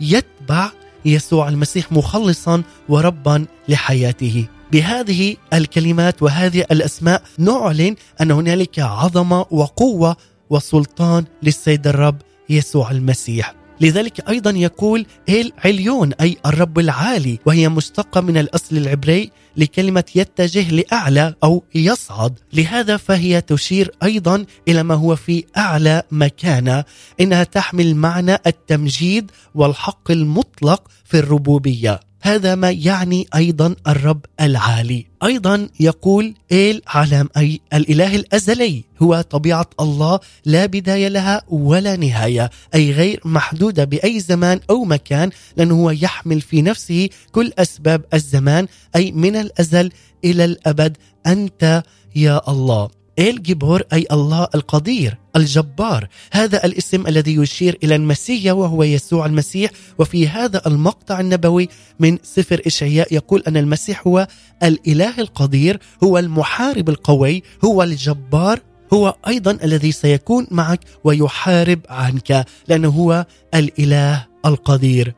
يتبع 0.00 0.70
يسوع 1.04 1.48
المسيح 1.48 1.92
مخلصا 1.92 2.62
وربا 2.88 3.46
لحياته. 3.68 4.46
بهذه 4.72 5.36
الكلمات 5.52 6.22
وهذه 6.22 6.64
الأسماء 6.70 7.22
نعلن 7.38 7.96
أن 8.20 8.30
هنالك 8.30 8.78
عظمة 8.78 9.46
وقوة 9.50 10.16
وسلطان 10.50 11.24
للسيد 11.42 11.86
الرب 11.86 12.16
يسوع 12.48 12.90
المسيح. 12.90 13.59
لذلك 13.80 14.28
أيضا 14.28 14.50
يقول 14.50 15.06
إل 15.28 15.52
عليون 15.64 16.12
أي 16.12 16.36
الرب 16.46 16.78
العالي 16.78 17.38
وهي 17.46 17.68
مشتقه 17.68 18.20
من 18.20 18.36
الأصل 18.36 18.76
العبري 18.76 19.30
لكلمة 19.56 20.04
يتجه 20.14 20.70
لأعلى 20.70 21.34
أو 21.44 21.64
يصعد. 21.74 22.38
لهذا 22.52 22.96
فهي 22.96 23.40
تشير 23.40 23.90
أيضا 24.02 24.44
إلى 24.68 24.82
ما 24.82 24.94
هو 24.94 25.16
في 25.16 25.44
أعلى 25.56 26.02
مكانة 26.10 26.84
إنها 27.20 27.44
تحمل 27.44 27.94
معنى 27.94 28.34
التمجيد 28.46 29.30
والحق 29.54 30.10
المطلق 30.10 30.88
في 31.04 31.18
الربوبية. 31.18 32.09
هذا 32.20 32.54
ما 32.54 32.70
يعني 32.70 33.26
أيضا 33.34 33.74
الرب 33.88 34.24
العالي. 34.40 35.06
أيضا 35.24 35.68
يقول 35.80 36.34
إيل 36.52 36.82
علام 36.86 37.28
أي 37.36 37.60
الإله 37.74 38.16
الأزلي 38.16 38.84
هو 39.02 39.20
طبيعة 39.20 39.66
الله 39.80 40.20
لا 40.44 40.66
بداية 40.66 41.08
لها 41.08 41.42
ولا 41.48 41.96
نهاية 41.96 42.50
أي 42.74 42.92
غير 42.92 43.20
محدودة 43.24 43.84
بأي 43.84 44.20
زمان 44.20 44.60
أو 44.70 44.84
مكان 44.84 45.30
لأنه 45.56 45.74
هو 45.74 45.90
يحمل 45.90 46.40
في 46.40 46.62
نفسه 46.62 47.08
كل 47.32 47.52
أسباب 47.58 48.04
الزمان 48.14 48.66
أي 48.96 49.12
من 49.12 49.36
الأزل 49.36 49.92
إلى 50.24 50.44
الأبد 50.44 50.96
أنت 51.26 51.82
يا 52.16 52.50
الله. 52.50 52.99
إيل 53.20 53.42
جيبور 53.42 53.82
أي 53.92 54.06
الله 54.12 54.48
القدير 54.54 55.18
الجبار. 55.36 56.08
هذا 56.32 56.64
الاسم 56.64 57.06
الذي 57.06 57.34
يشير 57.34 57.78
إلى 57.84 57.94
المسيح 57.94 58.52
وهو 58.52 58.82
يسوع 58.82 59.26
المسيح. 59.26 59.70
وفي 59.98 60.28
هذا 60.28 60.62
المقطع 60.66 61.20
النبوي 61.20 61.68
من 61.98 62.18
سفر 62.22 62.62
إشعياء 62.66 63.14
يقول 63.14 63.42
أن 63.48 63.56
المسيح 63.56 64.06
هو 64.06 64.26
الإله 64.62 65.20
القدير 65.20 65.80
هو 66.04 66.18
المحارب 66.18 66.88
القوي 66.88 67.42
هو 67.64 67.82
الجبار 67.82 68.60
هو 68.92 69.16
أيضا 69.28 69.58
الذي 69.64 69.92
سيكون 69.92 70.46
معك 70.50 70.80
ويحارب 71.04 71.80
عنك 71.88 72.46
لأنه 72.68 72.88
هو 72.88 73.26
الإله 73.54 74.26
القدير. 74.46 75.14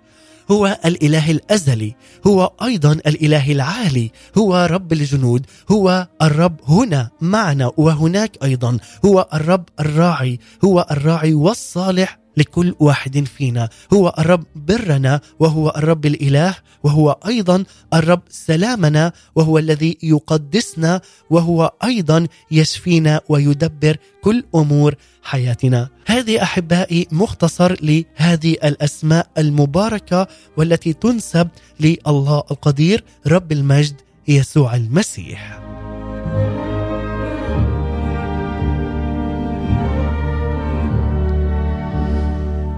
هو 0.53 0.79
الإله 0.85 1.31
الأزلي 1.31 1.95
هو 2.27 2.53
أيضا 2.63 2.93
الإله 2.93 3.53
العالي 3.53 4.11
هو 4.39 4.69
رب 4.71 4.93
الجنود 4.93 5.47
هو 5.71 6.09
الرب 6.23 6.57
هنا 6.69 7.11
معنا 7.21 7.73
وهناك 7.77 8.45
أيضا 8.45 8.79
هو 9.05 9.29
الرب 9.35 9.65
الراعي 9.81 10.39
هو 10.65 10.87
الراعي 10.91 11.35
والصالح 11.35 12.22
لكل 12.37 12.75
واحد 12.81 13.25
فينا 13.25 13.69
هو 13.93 14.15
الرب 14.19 14.45
برنا 14.57 15.21
وهو 15.39 15.73
الرب 15.77 16.07
الإله 16.07 16.55
وهو 16.83 17.19
أيضا 17.27 17.65
الرب 17.95 18.23
سلامنا 18.29 19.13
وهو 19.35 19.59
الذي 19.59 19.99
يقدسنا 20.03 21.01
وهو 21.31 21.73
أيضا 21.85 22.27
يشفينا 22.51 23.21
ويدبر 23.29 23.97
كل 24.23 24.45
أمور 24.55 24.95
حياتنا. 25.23 25.89
هذه 26.07 26.43
أحبائي 26.43 27.07
مختصر 27.13 27.77
لهذه 27.83 28.53
الأسماء 28.53 29.27
المباركة 29.39 30.29
والتي 30.57 30.93
تنسب 30.93 31.49
لله 31.81 32.43
القدير 32.51 33.05
رب 33.27 33.53
المجد 33.53 34.01
يسوع 34.29 34.77
المسيح. 34.77 35.72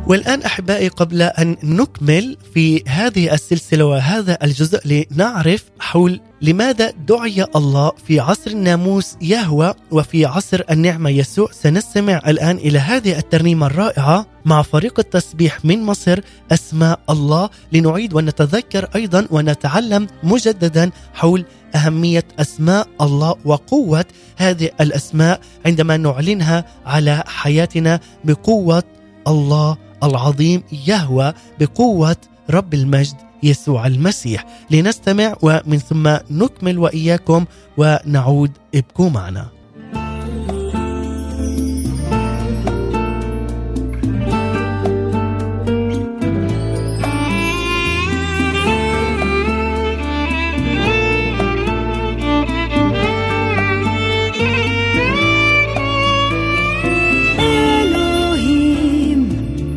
والآن 0.09 0.43
أحبائي 0.43 0.89
قبل 0.89 1.23
أن 1.23 1.57
نكمل 1.63 2.37
في 2.55 2.83
هذه 2.89 3.35
السلسلة 3.35 3.85
وهذا 3.85 4.39
الجزء 4.43 5.05
لنعرف 5.13 5.65
حول 5.81 6.21
لماذا 6.43 6.91
دعي 6.91 7.47
الله 7.57 7.93
في 8.07 8.21
عصر 8.21 8.51
الناموس 8.51 9.17
يهوى 9.23 9.75
وفي 9.91 10.27
عصر 10.27 10.63
النعمة 10.71 11.11
يسوع. 11.11 11.49
سنستمع 11.53 12.23
الآن 12.27 12.57
إلى 12.57 12.79
هذه 12.79 13.19
الترنيمة 13.19 13.67
الرائعة 13.67 14.27
مع 14.45 14.63
فريق 14.63 14.99
التسبيح 14.99 15.65
من 15.65 15.83
مصر 15.83 16.21
أسماء 16.53 17.01
الله. 17.11 17.51
لنعيد 17.73 18.15
ونتذكر 18.15 18.89
أيضا 18.95 19.27
ونتعلم 19.31 20.07
مجددا 20.23 20.91
حول 21.15 21.45
أهمية 21.75 22.25
أسماء 22.39 22.89
الله 23.01 23.35
وقوة 23.45 24.05
هذه 24.37 24.71
الأسماء 24.81 25.41
عندما 25.67 25.97
نعلنها 25.97 26.65
على 26.87 27.25
حياتنا 27.27 28.01
بقوة 28.25 28.83
الله 29.29 29.84
العظيم 30.03 30.63
يهوى 30.87 31.33
بقوة 31.61 32.17
رب 32.51 32.75
المجد 32.75 33.17
يسوع 33.43 33.87
المسيح. 33.87 34.47
لنستمع 34.71 35.37
ومن 35.43 35.79
ثم 35.79 36.17
نكمل 36.31 36.79
وإياكم 36.79 37.45
ونعود 37.77 38.51
ابقوا 38.75 39.11
معنا. 39.11 39.54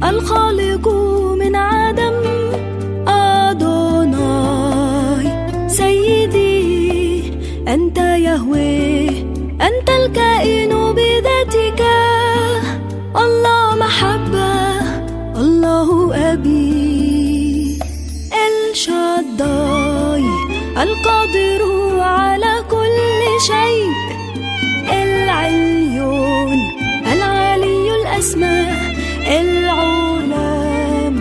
الخالق 0.04 0.88
من 1.40 1.56
عدم 1.56 2.14
أدوناي. 3.08 4.48
سيدي 5.68 7.34
أنت 7.68 7.98
يهوه 7.98 9.10
أنت 9.62 9.90
الكائن 9.90 10.94
بذاتك. 10.94 11.82
الله 13.16 13.76
محبة 13.76 14.56
الله 15.42 16.16
أبي. 16.34 17.80
الشداي 18.48 20.26
القادر 20.84 21.62
على 22.00 22.54
كل 22.70 23.22
شيء. 23.48 23.92
العليون 24.94 26.60
العلي 27.14 27.96
الأسماء. 27.96 28.87
العلام. 29.28 31.16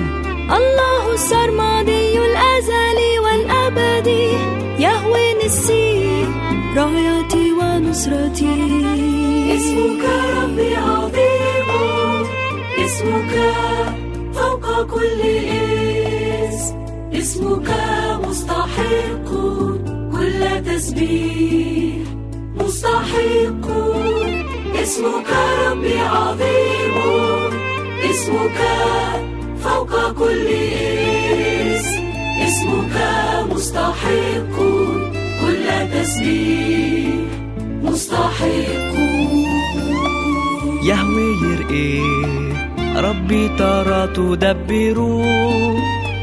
الله 0.59 1.14
السرمدي 1.14 2.19
الأزلي 2.19 3.12
والأبدي 3.25 4.29
يهوي 4.79 5.27
نسي 5.45 6.25
رايتي 6.77 7.53
ونصرتي. 7.53 8.57
اسمك 9.57 10.05
ربي 10.37 10.77
عظيم 10.77 11.69
اسمك 12.85 13.35
فوق 14.35 14.66
كل 14.95 15.21
اسم. 16.49 16.77
اسمك 17.12 17.69
مستحق 18.29 19.29
كل 20.14 20.40
تسبيح. 20.66 22.07
مستحق 22.61 23.66
اسمك 24.83 25.31
ربي 25.66 25.99
عظيم. 26.01 27.26
اسمك 28.17 28.61
فوق 29.63 30.13
كل 30.13 30.47
اسم. 31.77 32.05
اسمك 32.47 32.97
مستحق 33.53 34.57
كل 35.41 35.67
تسبيح. 35.95 37.15
مستحق. 37.83 38.95
يهوي 40.83 41.29
يرئي 41.45 42.03
ربي 42.97 43.49
ترى 43.59 44.09
تدبر. 44.15 44.99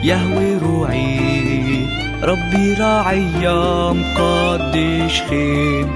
يهوي 0.04 0.58
روعي 0.58 1.86
ربي 2.24 2.74
راعي 2.74 3.48
مقدش 3.94 5.22
خيم. 5.22 5.92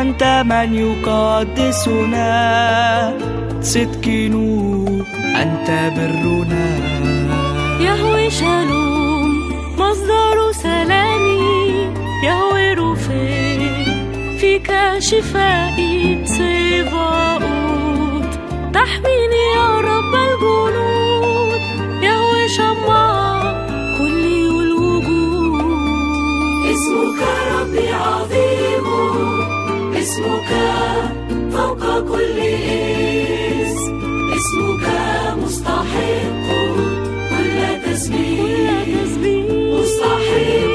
أنت 0.00 0.44
من 0.46 0.74
يقدسنا 0.74 2.32
صدقين 3.62 4.34
أنت 5.42 5.68
برنا. 5.96 6.66
يهوي 7.80 8.30
شالوم 8.30 9.30
مصدر 9.78 10.52
سلامي. 10.52 11.90
يهوي 12.24 12.74
روفي 12.74 13.58
فيك 14.40 14.70
شفائي 14.98 16.22
سيفاؤوت. 16.26 17.42
تحميني 18.74 19.42
يا 19.56 19.68
رب 19.88 20.14
الجنود. 20.28 21.60
يهوي 22.02 22.48
شمع 22.48 23.42
كلي 23.98 24.40
والوجود 24.48 25.62
اسمك 26.72 27.20
ربي 27.52 27.88
عظيم. 27.92 28.86
اسمك 30.00 30.50
فوق 31.52 31.82
كل 32.10 32.38
اسمك 32.38 33.61
مستحق 35.92 36.76
كل 37.30 37.58
تسبيح. 37.84 38.88
مستحق 39.72 40.71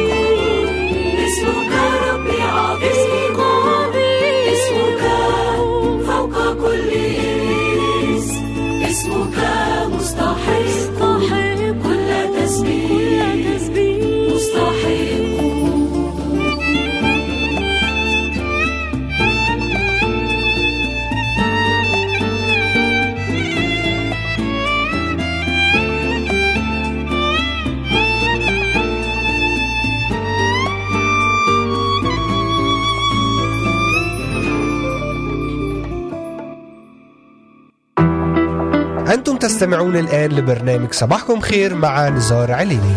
تستمعون 39.58 39.98
الآن 39.98 40.30
لبرنامج 40.30 40.94
صباحكم 40.94 41.40
خير 41.40 41.76
مع 41.76 42.10
نزار 42.10 42.52
عليني. 42.52 42.96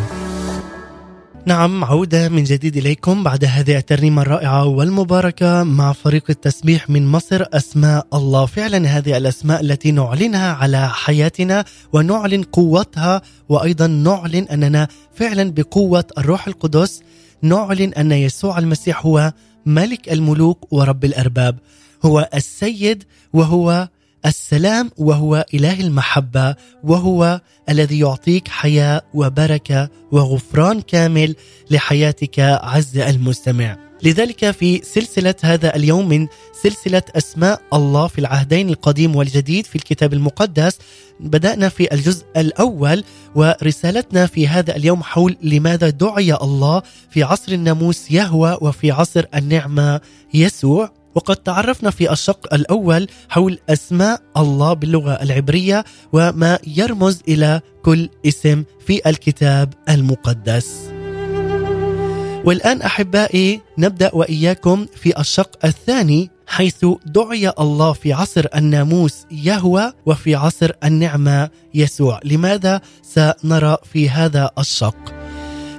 نعم 1.47 1.85
عودة 1.85 2.29
من 2.29 2.45
جديد 2.45 2.77
إليكم 2.77 3.23
بعد 3.23 3.45
هذه 3.45 3.79
الترنيمة 3.79 4.23
الرائعة 4.23 4.67
والمباركة 4.67 5.63
مع 5.63 5.93
فريق 5.93 6.25
التسبيح 6.31 6.91
من 6.91 7.07
مصر. 7.07 7.45
أسماء 7.53 8.07
الله 8.15 8.47
فعلا 8.47 8.89
هذه 8.89 9.17
الأسماء 9.17 9.61
التي 9.61 9.91
نعلنها 9.93 10.53
على 10.53 10.89
حياتنا 10.89 11.65
ونعلن 11.93 12.43
قوتها 12.43 13.23
وأيضا 13.49 13.87
نعلن 13.87 14.45
أننا 14.45 14.89
فعلا 15.15 15.51
بقوة 15.51 16.05
الروح 16.19 16.47
القدس. 16.47 17.03
نعلن 17.43 17.93
أن 17.95 18.13
يسوع 18.13 18.59
المسيح 18.59 19.07
هو 19.07 19.33
ملك 19.67 20.13
الملوك 20.13 20.73
ورب 20.73 21.05
الأرباب. 21.05 21.59
هو 22.05 22.29
السيد 22.35 23.05
وهو 23.33 23.89
السلام 24.27 24.91
وهو 24.97 25.45
إله 25.55 25.81
المحبة 25.81 26.55
وهو 26.85 27.41
الذي 27.69 27.99
يعطيك 27.99 28.49
حياة 28.49 29.03
وبركة 29.15 29.89
وغفران 30.13 30.81
كامل 30.81 31.37
لحياتك 31.71 32.41
عز 32.41 32.99
المستمع. 32.99 33.77
لذلك 34.03 34.51
في 34.51 34.83
سلسلة 34.85 35.35
هذا 35.43 35.77
اليوم 35.77 36.09
من 36.09 36.27
سلسلة 36.63 37.03
أسماء 37.17 37.63
الله 37.73 38.07
في 38.07 38.19
العهدين 38.19 38.69
القديم 38.69 39.17
والجديد 39.17 39.67
في 39.67 39.77
الكتاب 39.77 40.13
المقدس 40.13 40.79
بدأنا 41.21 41.69
في 41.69 41.95
الجزء 41.95 42.25
الأول 42.37 43.05
ورسالتنا 43.35 44.27
في 44.27 44.49
هذا 44.49 44.77
اليوم 44.77 45.03
حول 45.03 45.37
لماذا 45.43 45.91
دعي 45.91 46.35
الله 46.35 46.83
في 47.11 47.23
عصر 47.23 47.53
الناموس 47.53 48.11
يهوى 48.11 48.59
وفي 48.61 48.91
عصر 48.91 49.25
النعمة 49.35 50.01
يسوع 50.35 51.00
وقد 51.15 51.37
تعرفنا 51.37 51.91
في 51.91 52.13
الشق 52.13 52.55
الأول 52.55 53.09
حول 53.29 53.59
أسماء 53.69 54.21
الله 54.37 54.73
باللغة 54.73 55.13
العبرية 55.13 55.85
وما 56.13 56.59
يرمز 56.67 57.21
إلى 57.29 57.61
كل 57.83 58.09
اسم 58.27 58.65
في 58.87 59.09
الكتاب 59.11 59.75
المقدس. 59.89 60.91
والآن 62.45 62.83
أحبائي 62.83 63.61
نبدأ 63.79 64.11
وإياكم 64.15 64.87
في 64.97 65.21
الشق 65.21 65.65
الثاني 65.65 66.31
حيث 66.47 66.87
دعي 67.07 67.53
الله 67.61 67.93
في 67.93 68.13
عصر 68.13 68.47
الناموس 68.55 69.15
يهوى 69.31 69.93
وفي 70.07 70.35
عصر 70.35 70.71
النعمة 70.85 71.51
يسوع، 71.75 72.21
لماذا 72.25 72.81
سنرى 73.03 73.77
في 73.93 74.11
هذا 74.11 74.51
الشق؟ 74.59 75.20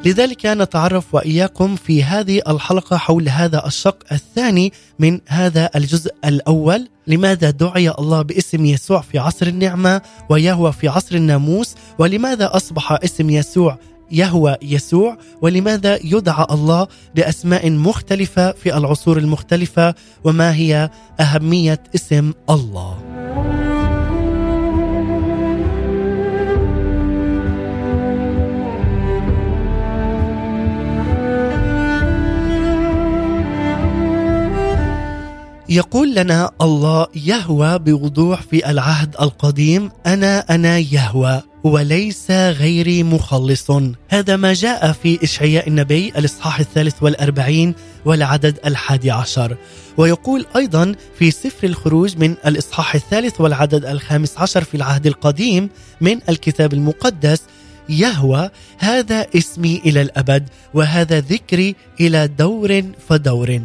لذلك 0.05 0.45
نتعرف 0.45 1.15
وإياكم 1.15 1.75
في 1.75 2.03
هذه 2.03 2.41
الحلقة 2.47 2.97
حول 2.97 3.29
هذا 3.29 3.65
الشق 3.65 3.97
الثاني 4.11 4.73
من 4.99 5.19
هذا 5.27 5.69
الجزء 5.75 6.11
الأول. 6.25 6.87
لماذا 7.07 7.49
دعي 7.49 7.89
الله 7.89 8.21
باسم 8.21 8.65
يسوع 8.65 9.01
في 9.01 9.19
عصر 9.19 9.47
النعمة 9.47 10.01
ويهوى 10.29 10.71
في 10.71 10.87
عصر 10.87 11.15
الناموس؟ 11.15 11.75
ولماذا 11.99 12.55
أصبح 12.55 12.91
اسم 12.91 13.29
يسوع 13.29 13.77
يهوى 14.11 14.55
يسوع؟ 14.61 15.17
ولماذا 15.41 15.99
يدعى 16.03 16.45
الله 16.51 16.87
بأسماء 17.15 17.71
مختلفة 17.71 18.51
في 18.51 18.77
العصور 18.77 19.17
المختلفة؟ 19.17 19.95
وما 20.23 20.55
هي 20.55 20.89
أهمية 21.19 21.83
اسم 21.95 22.33
الله؟ 22.49 23.10
يقول 35.71 36.15
لنا 36.15 36.51
الله 36.61 37.07
يهوى 37.15 37.79
بوضوح 37.79 38.41
في 38.41 38.71
العهد 38.71 39.15
القديم 39.21 39.91
أنا 40.05 40.39
أنا 40.39 40.77
يهوى 40.77 41.41
وليس 41.63 42.31
غيري 42.31 43.03
مخلص. 43.03 43.71
هذا 44.09 44.35
ما 44.35 44.53
جاء 44.53 44.91
في 44.91 45.23
إشعياء 45.23 45.67
النبي 45.67 46.13
الإصحاح 46.17 46.59
الثالث 46.59 47.03
والأربعين 47.03 47.75
والعدد 48.05 48.59
الحادي 48.65 49.11
عشر. 49.11 49.57
ويقول 49.97 50.45
أيضا 50.55 50.95
في 51.19 51.31
سفر 51.31 51.67
الخروج 51.67 52.17
من 52.17 52.35
الإصحاح 52.45 52.95
الثالث 52.95 53.41
والعدد 53.41 53.85
الخامس 53.85 54.37
عشر 54.37 54.63
في 54.63 54.77
العهد 54.77 55.07
القديم 55.07 55.69
من 56.01 56.19
الكتاب 56.29 56.73
المقدس 56.73 57.41
يهوى 57.89 58.49
هذا 58.77 59.27
اسمي 59.35 59.81
إلى 59.85 60.01
الأبد 60.01 60.49
وهذا 60.73 61.19
ذكري 61.19 61.75
إلى 61.99 62.27
دور 62.27 62.83
فدور. 63.07 63.61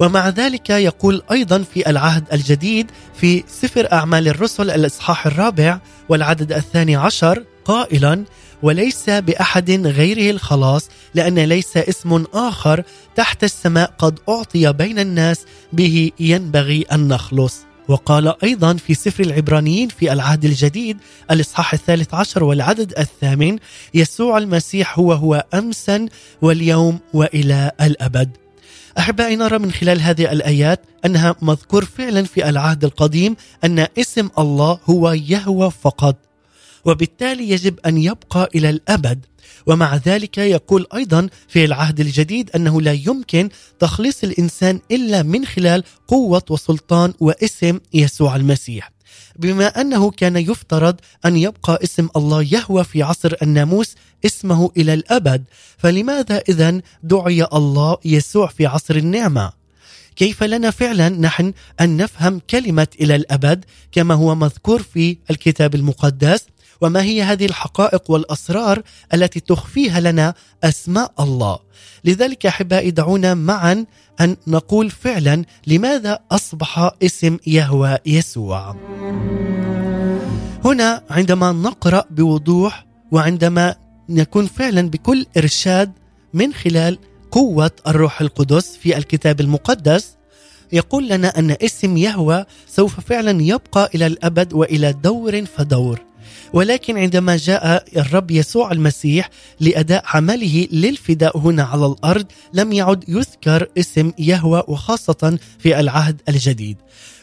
ومع 0.00 0.28
ذلك 0.28 0.70
يقول 0.70 1.22
أيضا 1.30 1.64
في 1.74 1.90
العهد 1.90 2.24
الجديد 2.32 2.90
في 3.14 3.44
سفر 3.48 3.92
أعمال 3.92 4.28
الرسل 4.28 4.70
الإصحاح 4.70 5.26
الرابع 5.26 5.78
والعدد 6.08 6.52
الثاني 6.52 6.96
عشر 6.96 7.44
قائلا 7.64 8.24
وليس 8.62 9.10
بأحد 9.10 9.70
غيره 9.70 10.30
الخلاص 10.30 10.88
لأن 11.14 11.38
ليس 11.38 11.76
اسم 11.76 12.24
آخر 12.34 12.82
تحت 13.16 13.44
السماء 13.44 13.94
قد 13.98 14.18
أعطي 14.28 14.72
بين 14.72 14.98
الناس 14.98 15.40
به 15.72 16.10
ينبغي 16.20 16.84
أن 16.92 17.08
نخلص. 17.08 17.68
وقال 17.88 18.44
أيضا 18.44 18.74
في 18.74 18.94
سفر 18.94 19.22
العبرانيين 19.22 19.88
في 19.88 20.12
العهد 20.12 20.44
الجديد 20.44 20.96
الإصحاح 21.30 21.72
الثالث 21.72 22.14
عشر 22.14 22.44
والعدد 22.44 22.98
الثامن 22.98 23.58
يسوع 23.94 24.38
المسيح 24.38 24.98
هو 24.98 25.12
هو 25.12 25.44
امسا 25.54 26.06
واليوم 26.42 26.98
وإلى 27.14 27.70
الأبد. 27.80 28.47
أحبائي 28.98 29.36
نرى 29.36 29.58
من 29.58 29.72
خلال 29.72 30.00
هذه 30.00 30.32
الآيات 30.32 30.80
أنها 31.04 31.36
مذكور 31.42 31.84
فعلا 31.84 32.22
في 32.22 32.48
العهد 32.48 32.84
القديم 32.84 33.36
أن 33.64 33.86
اسم 33.98 34.28
الله 34.38 34.80
هو 34.84 35.12
يهوى 35.12 35.70
فقط 35.82 36.16
وبالتالي 36.84 37.50
يجب 37.50 37.80
أن 37.86 37.98
يبقى 37.98 38.48
إلى 38.54 38.70
الأبد. 38.70 39.26
ومع 39.66 39.96
ذلك 39.96 40.38
يقول 40.38 40.86
أيضا 40.94 41.28
في 41.48 41.64
العهد 41.64 42.00
الجديد 42.00 42.50
أنه 42.54 42.80
لا 42.80 42.92
يمكن 42.92 43.48
تخليص 43.78 44.24
الإنسان 44.24 44.80
إلا 44.90 45.22
من 45.22 45.46
خلال 45.46 45.84
قوة 46.08 46.42
وسلطان 46.50 47.12
واسم 47.20 47.80
يسوع 47.94 48.36
المسيح. 48.36 48.97
بما 49.38 49.80
أنه 49.80 50.10
كان 50.10 50.36
يفترض 50.36 50.96
أن 51.26 51.36
يبقى 51.36 51.78
اسم 51.84 52.08
الله 52.16 52.42
يهوى 52.42 52.84
في 52.84 53.02
عصر 53.02 53.34
الناموس 53.42 53.94
اسمه 54.26 54.70
إلى 54.76 54.94
الأبد. 54.94 55.44
فلماذا 55.78 56.42
اذا 56.48 56.80
دعي 57.02 57.46
الله 57.52 57.96
يسوع 58.04 58.46
في 58.46 58.66
عصر 58.66 58.96
النعمة؟ 58.96 59.52
كيف 60.16 60.42
لنا 60.42 60.70
فعلا 60.70 61.08
نحن 61.08 61.52
أن 61.80 61.96
نفهم 61.96 62.40
كلمة 62.50 62.88
إلى 63.00 63.16
الأبد 63.16 63.64
كما 63.92 64.14
هو 64.14 64.34
مذكور 64.34 64.82
في 64.82 65.18
الكتاب 65.30 65.74
المقدس؟ 65.74 66.40
وما 66.80 67.02
هي 67.02 67.22
هذه 67.22 67.46
الحقائق 67.46 68.10
والأسرار 68.10 68.82
التي 69.14 69.40
تخفيها 69.40 70.00
لنا 70.00 70.34
أسماء 70.64 71.12
الله. 71.20 71.58
لذلك 72.04 72.46
احبائي 72.46 72.90
دعونا 72.90 73.34
معا 73.34 73.86
أن 74.20 74.36
نقول 74.46 74.90
فعلا 74.90 75.44
لماذا 75.66 76.18
أصبح 76.30 76.90
اسم 77.02 77.38
يهوى 77.46 77.98
يسوع. 78.06 78.76
هنا 80.64 81.02
عندما 81.10 81.52
نقرأ 81.52 82.04
بوضوح 82.10 82.86
وعندما 83.12 83.74
نكون 84.08 84.46
فعلا 84.46 84.90
بكل 84.90 85.26
إرشاد 85.36 85.92
من 86.34 86.54
خلال 86.54 86.98
قوة 87.30 87.70
الروح 87.86 88.20
القدس 88.20 88.76
في 88.76 88.96
الكتاب 88.98 89.40
المقدس 89.40 90.16
يقول 90.72 91.08
لنا 91.08 91.38
أن 91.38 91.56
اسم 91.62 91.96
يهوى 91.96 92.44
سوف 92.68 93.00
فعلا 93.00 93.42
يبقى 93.42 93.90
إلى 93.94 94.06
الأبد 94.06 94.52
وإلى 94.52 94.92
دور 94.92 95.44
فدور. 95.44 96.00
ولكن 96.52 96.98
عندما 96.98 97.36
جاء 97.36 97.84
الرب 97.96 98.30
يسوع 98.30 98.72
المسيح 98.72 99.30
لأداء 99.60 100.02
عمله 100.06 100.68
للفداء 100.72 101.38
هنا 101.38 101.62
على 101.62 101.86
الأرض 101.86 102.26
لم 102.52 102.72
يعد 102.72 103.04
يذكر 103.08 103.66
اسم 103.78 104.12
يهوى 104.18 104.62
وخاصة 104.68 105.38
في 105.58 105.80
العهد 105.80 106.20
الجديد. 106.28 106.76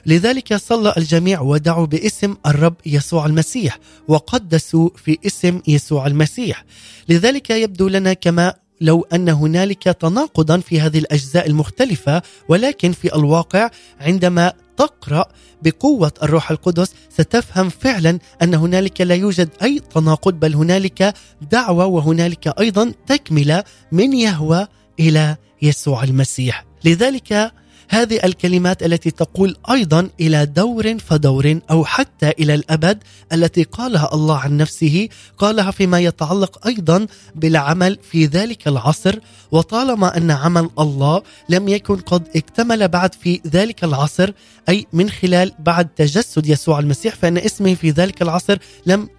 لذلك 0.05 0.55
صلى 0.55 0.93
الجميع 0.97 1.41
ودعوا 1.41 1.85
باسم 1.85 2.35
الرب 2.45 2.75
يسوع 2.85 3.25
المسيح 3.25 3.79
وقدسوا 4.07 4.89
في 4.95 5.17
اسم 5.25 5.61
يسوع 5.67 6.07
المسيح. 6.07 6.65
لذلك 7.09 7.49
يبدو 7.49 7.88
لنا 7.88 8.13
كما 8.13 8.53
لو 8.81 9.07
أن 9.13 9.29
هنالك 9.29 9.83
تناقضا 9.83 10.59
في 10.59 10.81
هذه 10.81 10.97
الأجزاء 10.97 11.47
المختلفة 11.47 12.21
ولكن 12.49 12.91
في 12.91 13.15
الواقع 13.15 13.69
عندما 13.99 14.53
تقرأ 14.77 15.25
بقوة 15.61 16.11
الروح 16.23 16.51
القدس 16.51 16.93
ستفهم 17.09 17.69
فعلا 17.69 18.19
أن 18.41 18.53
هنالك 18.53 19.01
لا 19.01 19.15
يوجد 19.15 19.49
أي 19.63 19.79
تناقض 19.79 20.33
بل 20.33 20.55
هنالك 20.55 21.13
دعوة 21.51 21.85
وهنالك 21.85 22.59
أيضا 22.59 22.93
تكملة 23.07 23.63
من 23.91 24.13
يهوى 24.13 24.67
إلى 24.99 25.35
يسوع 25.61 26.03
المسيح. 26.03 26.65
لذلك 26.85 27.51
هذه 27.89 28.19
الكلمات 28.23 28.83
التي 28.83 29.11
تقول 29.11 29.55
أيضا 29.71 30.09
إلى 30.19 30.45
دور 30.45 30.97
فدور 30.97 31.59
أو 31.71 31.85
حتى 31.85 32.29
إلى 32.29 32.53
الأبد 32.55 33.03
التي 33.33 33.63
قالها 33.63 34.13
الله 34.13 34.37
عن 34.37 34.57
نفسه 34.57 35.09
قالها 35.37 35.71
فيما 35.71 35.99
يتعلق 35.99 36.67
أيضا 36.67 37.07
بالعمل 37.35 37.97
في 38.11 38.25
ذلك 38.25 38.67
العصر 38.67 39.19
وطالما 39.51 40.17
أن 40.17 40.31
عمل 40.31 40.69
الله 40.79 41.21
لم 41.49 41.67
يكن 41.67 41.95
قد 41.95 42.27
اكتمل 42.35 42.87
بعد 42.87 43.15
في 43.15 43.41
ذلك 43.47 43.83
العصر 43.83 44.31
أي 44.69 44.87
من 44.93 45.09
خلال 45.09 45.51
بعد 45.59 45.87
تجسد 45.87 46.47
يسوع 46.47 46.79
المسيح 46.79 47.15
فإن 47.15 47.37
اسمه 47.37 47.73
في 47.73 47.91
ذلك 47.91 48.21
العصر 48.21 48.57
لم 48.85 49.09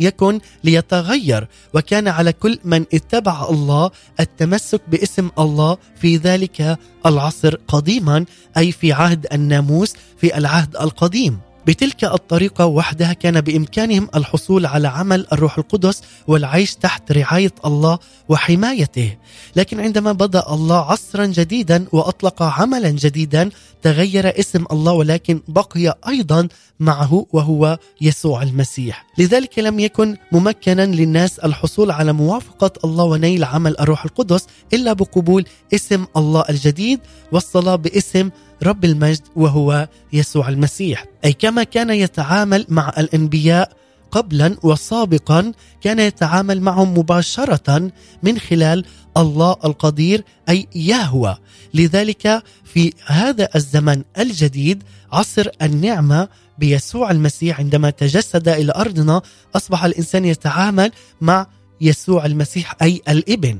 يكن 0.00 0.40
ليتغير 0.64 1.48
وكان 1.74 2.08
على 2.08 2.32
كل 2.32 2.58
من 2.64 2.84
اتبع 2.94 3.48
الله 3.50 3.90
التمسك 4.20 4.80
باسم 4.88 5.30
الله 5.38 5.76
في 5.96 6.16
ذلك 6.16 6.78
العصر 7.06 7.54
قديما 7.68 8.24
أي 8.56 8.72
في 8.72 8.92
عهد 8.92 9.26
الناموس 9.32 9.92
في 10.20 10.38
العهد 10.38 10.76
القديم. 10.76 11.38
بتلك 11.66 12.04
الطريقة 12.04 12.66
وحدها 12.66 13.12
كان 13.12 13.40
بإمكانهم 13.40 14.08
الحصول 14.14 14.66
على 14.66 14.88
عمل 14.88 15.26
الروح 15.32 15.58
القدس 15.58 16.02
والعيش 16.26 16.74
تحت 16.74 17.12
رعاية 17.12 17.52
الله 17.66 17.98
وحمايته. 18.28 19.16
لكن 19.56 19.80
عندما 19.80 20.12
بدأ 20.12 20.44
الله 20.48 20.76
عصرا 20.76 21.26
جديدا 21.26 21.86
وأطلق 21.92 22.42
عملا 22.42 22.90
جديدا 22.90 23.50
تغير 23.82 24.40
اسم 24.40 24.64
الله 24.72 24.92
ولكن 24.92 25.40
بقي 25.48 25.98
أيضا 26.08 26.48
معه 26.80 27.26
وهو 27.32 27.78
يسوع 28.00 28.42
المسيح. 28.42 29.06
لذلك 29.18 29.58
لم 29.58 29.80
يكن 29.80 30.16
ممكنا 30.32 30.86
للناس 30.86 31.38
الحصول 31.38 31.90
على 31.90 32.12
موافقة 32.12 32.70
الله 32.84 33.04
ونيل 33.04 33.44
عمل 33.44 33.76
الروح 33.80 34.04
القدس 34.04 34.46
إلا 34.72 34.92
بقبول 34.92 35.44
اسم 35.74 36.04
الله 36.16 36.44
الجديد 36.50 37.00
والصلاة 37.32 37.76
باسم 37.76 38.30
رب 38.62 38.84
المجد 38.84 39.22
وهو 39.36 39.88
يسوع 40.12 40.48
المسيح. 40.48 41.06
أي 41.24 41.32
كما 41.32 41.64
كان 41.64 41.90
يتعامل 41.90 42.66
مع 42.68 42.92
الأنبياء 42.98 43.72
قبلا 44.10 44.56
وسابقا 44.62 45.52
كان 45.80 45.98
يتعامل 45.98 46.60
معهم 46.60 46.98
مباشرة 46.98 47.90
من 48.22 48.38
خلال 48.38 48.84
الله 49.16 49.56
القدير 49.64 50.24
أي 50.48 50.68
يهوى. 50.74 51.36
لذلك 51.74 52.42
في 52.64 52.92
هذا 53.06 53.48
الزمن 53.56 54.02
الجديد 54.18 54.82
عصر 55.12 55.48
النعمة 55.62 56.28
بيسوع 56.58 57.10
المسيح 57.10 57.60
عندما 57.60 57.90
تجسد 57.90 58.48
إلى 58.48 58.72
أرضنا 58.76 59.22
أصبح 59.56 59.84
الإنسان 59.84 60.24
يتعامل 60.24 60.92
مع 61.20 61.46
يسوع 61.80 62.26
المسيح 62.26 62.76
أي 62.82 63.02
الإبن. 63.08 63.58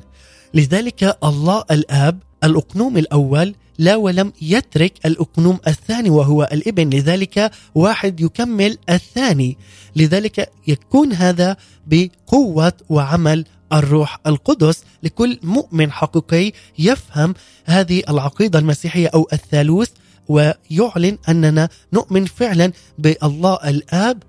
لذلك 0.54 1.18
الله 1.24 1.64
الآب 1.70 2.18
الأقنوم 2.44 2.96
الأول 2.98 3.54
لا 3.78 3.96
ولم 3.96 4.32
يترك 4.42 5.06
الأقنوم 5.06 5.58
الثاني 5.66 6.10
وهو 6.10 6.48
الإبن 6.52 6.90
لذلك 6.90 7.50
واحد 7.74 8.20
يكمل 8.20 8.78
الثاني. 8.90 9.56
لذلك 9.96 10.50
يكون 10.66 11.12
هذا 11.12 11.56
بقوة 11.86 12.72
وعمل 12.88 13.44
الروح 13.72 14.20
القدس. 14.26 14.84
لكل 15.02 15.38
مؤمن 15.42 15.92
حقيقي 15.92 16.52
يفهم 16.78 17.34
هذه 17.64 18.02
العقيدة 18.08 18.58
المسيحية 18.58 19.08
أو 19.14 19.28
الثالوث 19.32 19.90
ويعلن 20.28 21.18
أننا 21.28 21.68
نؤمن 21.92 22.24
فعلا 22.24 22.72
بألله 22.98 23.54
الآب 23.54 24.22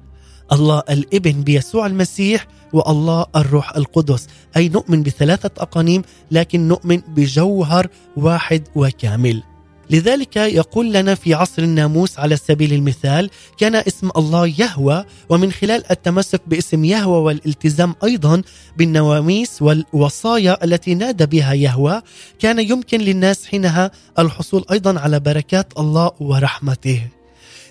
الله 0.51 0.83
الإبن 0.89 1.43
بيسوع 1.43 1.85
المسيح 1.85 2.47
والله 2.73 3.25
الروح 3.35 3.75
القدس. 3.75 4.27
أي 4.57 4.69
نؤمن 4.69 5.03
بثلاثة 5.03 5.51
أقانيم 5.57 6.01
لكن 6.31 6.67
نؤمن 6.67 7.01
بجوهر 7.07 7.87
واحد 8.17 8.63
وكامل. 8.75 9.43
لذلك 9.89 10.35
يقول 10.35 10.93
لنا 10.93 11.15
في 11.15 11.33
عصر 11.33 11.61
الناموس 11.63 12.19
على 12.19 12.35
سبيل 12.35 12.73
المثال 12.73 13.29
كان 13.57 13.75
اسم 13.75 14.09
الله 14.17 14.47
يهوى 14.47 15.05
ومن 15.29 15.51
خلال 15.51 15.91
التمسك 15.91 16.41
باسم 16.47 16.85
يهوى 16.85 17.17
والالتزام 17.17 17.95
أيضا 18.03 18.41
بالنواميس 18.77 19.61
والوصايا 19.61 20.63
التي 20.63 20.95
نادى 20.95 21.25
بها 21.25 21.53
يهوى 21.53 22.01
كان 22.39 22.59
يمكن 22.59 23.01
للناس 23.01 23.45
حينها 23.45 23.91
الحصول 24.19 24.65
أيضا 24.71 24.99
على 24.99 25.19
بركات 25.19 25.73
الله 25.79 26.11
ورحمته. 26.19 27.01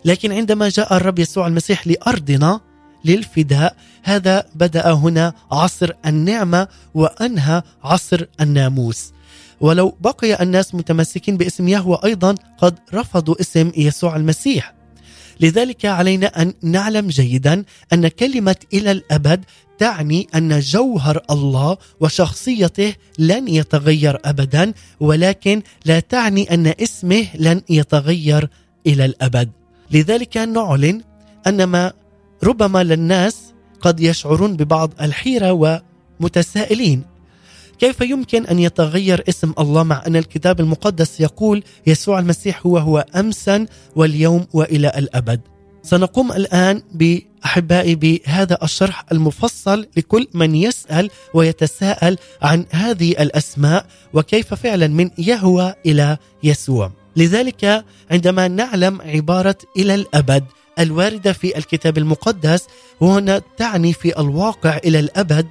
لكن 0.04 0.32
عندما 0.32 0.68
جاء 0.68 0.96
الرب 0.96 1.18
يسوع 1.18 1.46
المسيح 1.46 1.86
لأرضنا 1.86 2.60
للفداء 3.04 3.76
هذا 4.02 4.46
بدأ 4.54 4.92
هنا 4.92 5.32
عصر 5.52 5.90
النعمة 6.06 6.68
وأنهى 6.94 7.62
عصر 7.84 8.24
الناموس. 8.40 9.12
ولو 9.60 9.96
بقي 10.00 10.42
الناس 10.42 10.74
متمسكين 10.74 11.36
باسم 11.36 11.68
يهوه 11.68 12.04
أيضا 12.04 12.34
قد 12.58 12.78
رفضوا 12.94 13.40
اسم 13.40 13.72
يسوع 13.76 14.16
المسيح. 14.16 14.74
لذلك 15.40 15.86
علينا 15.86 16.42
أن 16.42 16.54
نعلم 16.62 17.08
جيدا 17.08 17.64
أن 17.92 18.08
كلمة 18.08 18.56
إلى 18.72 18.90
الأبد 18.90 19.44
تعني 19.78 20.28
أن 20.34 20.60
جوهر 20.60 21.20
الله 21.30 21.76
وشخصيته 22.00 22.94
لن 23.18 23.48
يتغير 23.48 24.18
ابدا 24.24 24.72
ولكن 25.00 25.62
لا 25.84 26.00
تعني 26.00 26.54
أن 26.54 26.66
اسمه 26.66 27.26
لن 27.34 27.62
يتغير 27.70 28.48
إلى 28.86 29.04
الأبد. 29.04 29.50
لذلك 29.94 30.36
نعلن 30.36 31.02
أن 31.46 31.64
ما 31.64 31.92
ربما 32.44 32.82
للناس 32.82 33.36
قد 33.80 34.00
يشعرون 34.00 34.56
ببعض 34.56 34.90
الحيرة 35.00 35.80
ومتسائلين. 36.20 37.02
كيف 37.78 38.00
يمكن 38.00 38.46
أن 38.46 38.58
يتغير 38.58 39.24
اسم 39.28 39.52
الله 39.58 39.82
مع 39.82 40.02
أن 40.06 40.16
الكتاب 40.16 40.60
المقدس 40.60 41.20
يقول 41.20 41.62
يسوع 41.86 42.18
المسيح 42.18 42.66
هو 42.66 42.78
هو 42.78 43.04
أمسا 43.16 43.66
واليوم 43.96 44.46
وإلى 44.52 44.88
الأبد؟ 44.88 45.40
سنقوم 45.82 46.32
الآن 46.32 46.82
بأحبائي 46.94 47.94
بهذا 47.94 48.58
الشرح 48.62 49.04
المفصل 49.12 49.86
لكل 49.96 50.28
من 50.34 50.54
يسأل 50.54 51.10
ويتساءل 51.34 52.18
عن 52.42 52.64
هذه 52.70 53.10
الأسماء 53.10 53.86
وكيف 54.12 54.54
فعلا 54.54 54.86
من 54.86 55.10
يهوى 55.18 55.74
إلى 55.86 56.16
يسوع. 56.42 57.03
لذلك 57.16 57.84
عندما 58.10 58.48
نعلم 58.48 59.00
عبارة 59.02 59.58
إلى 59.76 59.94
الأبد 59.94 60.44
الواردة 60.78 61.32
في 61.32 61.58
الكتاب 61.58 61.98
المقدس 61.98 62.66
وهنا 63.00 63.42
تعني 63.56 63.92
في 63.92 64.18
الواقع 64.20 64.76
إلى 64.76 65.00
الأبد 65.00 65.46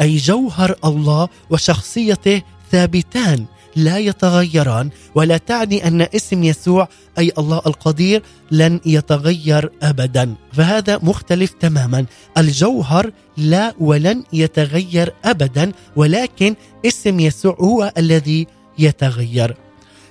أي 0.00 0.16
جوهر 0.16 0.74
الله 0.84 1.28
وشخصيته 1.50 2.42
ثابتان 2.72 3.46
لا 3.76 3.98
يتغيران 3.98 4.90
ولا 5.14 5.36
تعني 5.36 5.86
أن 5.86 6.00
اسم 6.02 6.44
يسوع 6.44 6.88
أي 7.18 7.32
الله 7.38 7.62
القدير 7.66 8.22
لن 8.50 8.80
يتغير 8.86 9.70
ابدا. 9.82 10.34
فهذا 10.52 10.98
مختلف 11.02 11.52
تماما. 11.60 12.06
الجوهر 12.38 13.10
لا 13.36 13.74
ولن 13.80 14.24
يتغير 14.32 15.14
ابدا 15.24 15.72
ولكن 15.96 16.54
اسم 16.86 17.20
يسوع 17.20 17.56
هو 17.60 17.92
الذي 17.98 18.46
يتغير. 18.78 19.56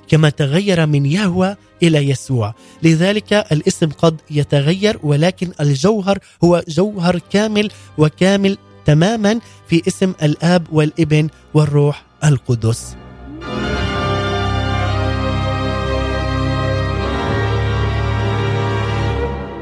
كما 0.07 0.29
تغير 0.29 0.85
من 0.85 1.05
يهوى 1.05 1.55
إلى 1.83 2.09
يسوع. 2.09 2.53
لذلك 2.83 3.33
الاسم 3.33 3.89
قد 3.89 4.21
يتغير 4.31 4.99
ولكن 5.03 5.51
الجوهر 5.59 6.19
هو 6.43 6.63
جوهر 6.67 7.19
كامل 7.29 7.69
وكامل 7.97 8.57
تماما 8.85 9.39
في 9.67 9.81
اسم 9.87 10.13
الآب 10.23 10.67
والابن 10.71 11.29
والروح 11.53 12.05
القدس. 12.23 12.95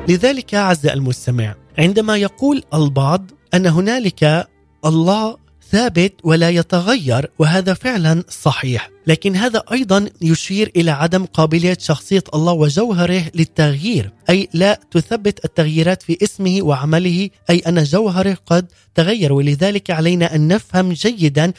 لذلك 0.08 0.54
عز 0.54 0.86
المستمع 0.86 1.56
عندما 1.78 2.18
يقول 2.18 2.64
البعض 2.74 3.32
أن 3.54 3.66
هنالك 3.66 4.48
الله 4.86 5.38
ثابت 5.72 6.14
ولا 6.24 6.50
يتغير 6.50 7.30
وهذا 7.40 7.74
فعلا 7.74 8.24
صحيح. 8.30 8.90
لكن 9.08 9.36
هذا 9.36 9.64
أيضا 9.72 10.10
يشير 10.22 10.72
إلى 10.76 10.92
عدم 10.92 11.26
قابلية 11.26 11.78
شخصية 11.80 12.24
الله 12.34 12.54
وجوهره 12.54 13.24
للتغيير 13.36 14.12
أي 14.30 14.50
لا 14.54 14.80
تثبت 14.92 15.46
التغييرات 15.46 16.04
في 16.04 16.18
اسمه 16.24 16.60
وعمله 16.62 17.30
أي 17.50 17.60
أن 17.60 17.84
جوهره 17.84 18.38
قد 18.46 18.72
تغير. 18.96 19.34
ولذلك 19.34 19.92
علينا 19.92 20.36
أن 20.36 20.48
نفهم 20.48 20.94
جيدا 20.94 21.54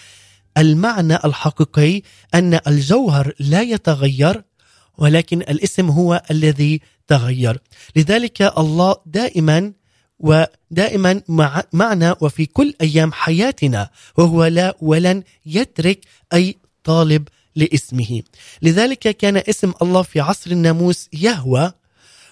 المعنى 0.58 1.16
الحقيقي 1.24 2.02
أن 2.34 2.60
الجوهر 2.66 3.32
لا 3.40 3.62
يتغير 3.62 4.42
ولكن 4.98 5.40
الاسم 5.40 5.88
هو 5.90 6.22
الذي 6.30 6.80
تغير. 7.08 7.58
لذلك 7.96 8.42
الله 8.58 8.96
دائما 9.06 9.72
ودائما 10.18 11.22
مع 11.28 11.62
معنا 11.72 12.16
وفي 12.20 12.46
كل 12.46 12.74
أيام 12.80 13.12
حياتنا 13.12 13.90
وهو 14.18 14.44
لا 14.44 14.76
ولن 14.80 15.22
يترك 15.46 16.00
أي 16.32 16.56
طالب 16.84 17.28
لاسمه. 17.56 18.22
لذلك 18.62 18.98
كان 18.98 19.36
اسم 19.36 19.72
الله 19.82 20.02
في 20.02 20.20
عصر 20.20 20.50
الناموس 20.50 21.08
يهوى 21.12 21.72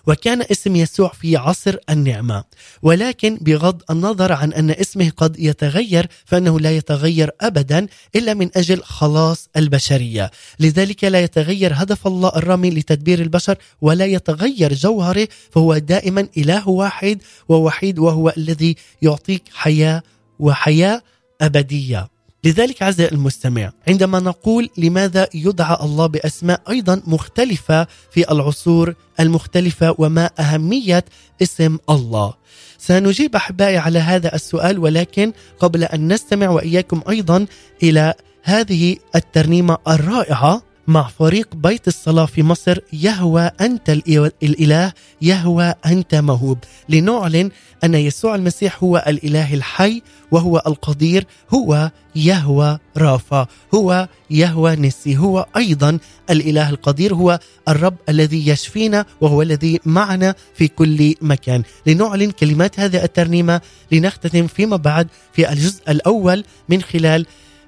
وكان 0.07 0.43
اسم 0.43 0.77
يسوع 0.77 1.09
في 1.09 1.37
عصر 1.37 1.77
النعمة. 1.91 2.45
ولكن 2.83 3.39
بغض 3.41 3.83
النظر 3.91 4.33
عن 4.33 4.53
أن 4.53 4.71
اسمه 4.71 5.11
قد 5.17 5.39
يتغير 5.39 6.07
فإنه 6.25 6.61
لا 6.61 6.77
يتغير 6.77 7.31
ابدا 7.41 7.87
إلا 8.17 8.35
من 8.35 8.51
أجل 8.57 8.83
خلاص 8.83 9.49
البشرية. 9.57 10.31
لذلك 10.61 11.05
لا 11.05 11.21
يتغير 11.21 11.73
هدف 11.75 12.07
الله 12.07 12.33
الرامي 12.37 12.71
لتدبير 12.71 13.21
البشر 13.21 13.57
ولا 13.81 14.05
يتغير 14.05 14.75
جوهره 14.75 15.29
فهو 15.51 15.79
دائما 15.79 16.29
إله 16.39 16.69
واحد 16.69 17.23
ووحيد 17.49 17.99
وهو 17.99 18.33
الذي 18.37 18.77
يعطيك 19.03 19.43
حياة 19.53 20.03
وحياة 20.39 21.03
أبدية. 21.41 22.14
لذلك 22.45 22.83
عزيزي 22.83 23.09
المستمع 23.09 23.73
عندما 23.89 24.21
نقول 24.21 24.71
لماذا 24.79 25.29
يدعى 25.35 25.77
الله 25.85 26.07
بأسماء 26.07 26.61
أيضا 26.71 27.03
مختلفة 27.07 27.87
في 28.11 28.33
العصور 28.33 28.95
المختلفة 29.21 29.95
وما 29.99 30.31
أهمية 30.39 31.05
اسم 31.43 31.79
الله. 31.91 32.35
سنجيب 32.79 33.37
أحبائي 33.37 33.77
على 33.79 33.99
هذا 33.99 34.35
السؤال 34.35 34.79
ولكن 34.79 35.33
قبل 35.61 35.85
أن 35.85 36.13
نستمع 36.13 36.49
وإياكم 36.49 37.03
أيضا 37.09 37.47
إلى 37.83 38.15
هذه 38.43 38.97
الترنيمة 39.17 39.79
الرائعة 39.89 40.63
مع 40.87 41.09
فريق 41.19 41.55
بيت 41.55 41.89
الصلاة 41.89 42.27
في 42.27 42.43
مصر 42.43 42.79
يهوى 42.93 43.51
أنت 43.61 43.91
الإله- 43.91 44.93
يهوى 45.23 45.75
أنت 45.87 46.15
موهوب. 46.15 46.59
لنعلن 46.89 47.51
أن 47.85 47.95
يسوع 47.95 48.35
المسيح 48.35 48.85
هو 48.85 49.05
الإله 49.07 49.55
الحي 49.55 50.03
وهو 50.31 50.63
القدير 50.67 51.27
هو 51.55 51.91
يهوى 52.17 52.79
رافا 52.97 53.47
هو 53.75 54.09
يهوى 54.31 54.77
نسي 54.77 55.17
هو 55.19 55.47
أيضا 55.57 55.99
الإله 56.31 56.71
القدير 56.71 57.15
هو 57.15 57.39
الرب 57.69 57.97
الذي 58.09 58.49
يشفينا 58.49 59.07
وهو 59.21 59.43
الذي 59.43 59.81
معنا 59.87 60.35
في 60.55 60.69
كل 60.69 61.15
مكان. 61.21 61.63
لنعلن 61.87 62.31
كلمات 62.31 62.81
هذه 62.81 63.05
الترنيمة 63.05 63.61
لنختتم 63.93 64.47
فيما 64.47 64.77
بعد 64.77 65.09
في 65.33 65.53
الجزء 65.53 65.91
الأول 65.91 66.45
من 66.69 66.83
خلال 66.83 67.27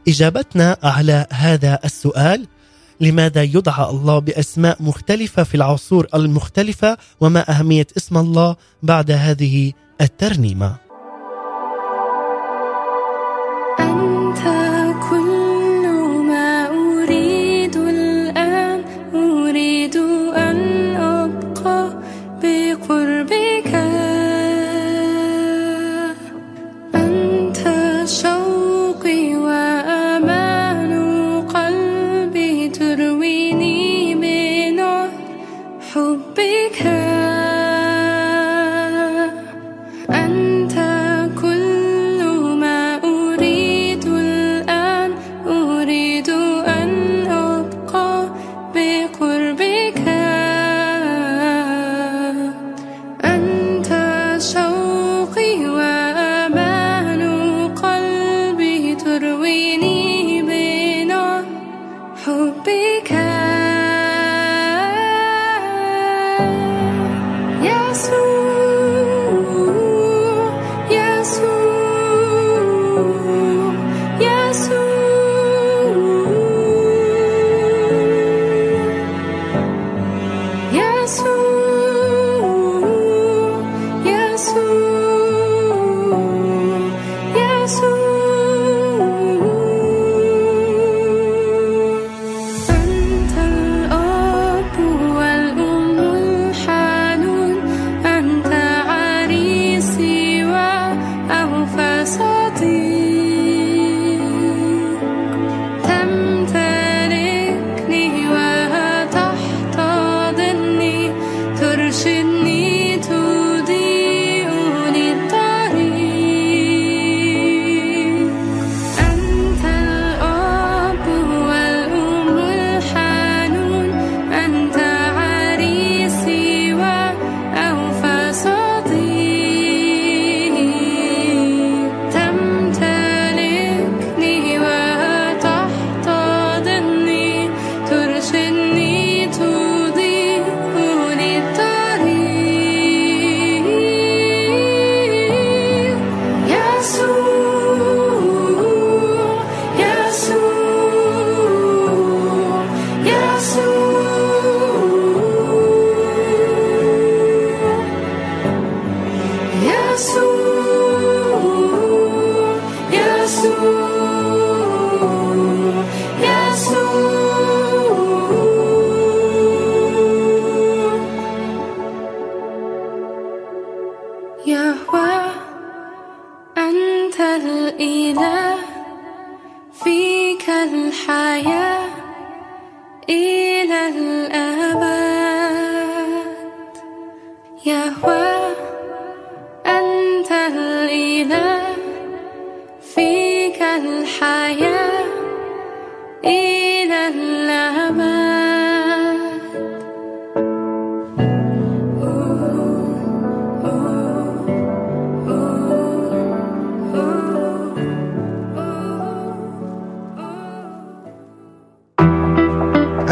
إجابتنا 0.09 0.77
على 0.83 1.27
هذا 1.33 1.79
السؤال. 1.85 2.47
لماذا 3.01 3.43
يدعى 3.43 3.91
الله 3.91 4.19
بأسماء 4.19 4.83
مختلفة 4.83 5.43
في 5.43 5.55
العصور 5.55 6.07
المختلفة 6.15 6.97
وما 7.21 7.51
أهمية 7.51 7.87
اسم 7.97 8.17
الله 8.17 8.57
بعد 8.83 9.11
هذه 9.11 9.73
الترنيمة؟ 10.01 10.86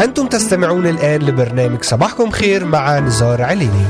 أنتم 0.03 0.27
تستمعون 0.27 0.87
الآن 0.87 1.21
لبرنامج 1.21 1.83
صباحكم 1.83 2.31
خير 2.31 2.65
مع 2.65 2.99
نزار 2.99 3.41
عليني. 3.41 3.85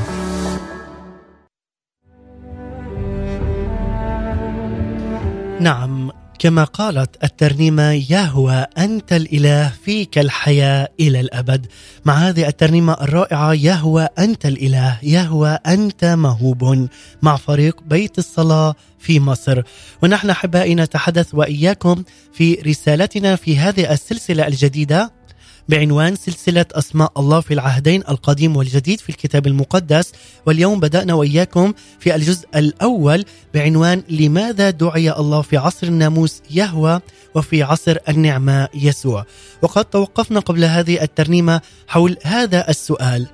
نعم 5.59 6.11
كما 6.39 6.63
قالت 6.63 7.23
الترنيمة 7.23 7.91
يا 8.09 8.21
هو 8.21 8.67
أنت 8.77 9.13
الإله 9.13 9.73
فيك 9.85 10.17
الحياة 10.17 10.89
إلى 10.99 11.19
الأبد. 11.19 11.67
مع 12.05 12.13
هذه 12.13 12.47
الترنيمة 12.47 12.93
الرائعة 12.93 13.53
يا 13.53 13.73
هو 13.73 14.09
أنت 14.19 14.45
الإله 14.45 14.99
يا 15.03 15.21
هو 15.21 15.59
أنت 15.67 16.05
موهوب. 16.05 16.87
مع 17.21 17.35
فريق 17.35 17.83
بيت 17.83 18.17
الصلاة 18.17 18.75
في 18.99 19.19
مصر. 19.19 19.61
ونحن 20.03 20.29
أحبائي 20.29 20.75
نتحدث 20.75 21.35
وإياكم 21.35 22.03
في 22.33 22.53
رسالتنا 22.53 23.35
في 23.35 23.57
هذه 23.57 23.93
السلسلة 23.93 24.47
الجديدة. 24.47 25.24
بعنوان 25.69 26.15
سلسلة 26.15 26.65
أسماء 26.71 27.11
الله 27.17 27.39
في 27.39 27.53
العهدين 27.53 28.03
القديم 28.09 28.57
والجديد 28.57 28.99
في 28.99 29.09
الكتاب 29.09 29.47
المقدس. 29.47 30.11
واليوم 30.45 30.79
بدأنا 30.79 31.13
وإياكم 31.13 31.73
في 31.99 32.15
الجزء 32.15 32.47
الأول 32.55 33.25
بعنوان 33.53 34.03
لماذا 34.09 34.69
دعي 34.69 35.11
الله 35.11 35.41
في 35.41 35.57
عصر 35.57 35.87
الناموس 35.87 36.41
يهوى 36.51 36.99
وفي 37.35 37.63
عصر 37.63 37.97
النعمة 38.09 38.67
يسوع. 38.73 39.25
وقد 39.61 39.85
توقفنا 39.85 40.39
قبل 40.39 40.63
هذه 40.63 41.01
الترنيمة 41.01 41.61
حول 41.87 42.17
هذا 42.23 42.69
السؤال. 42.69 43.27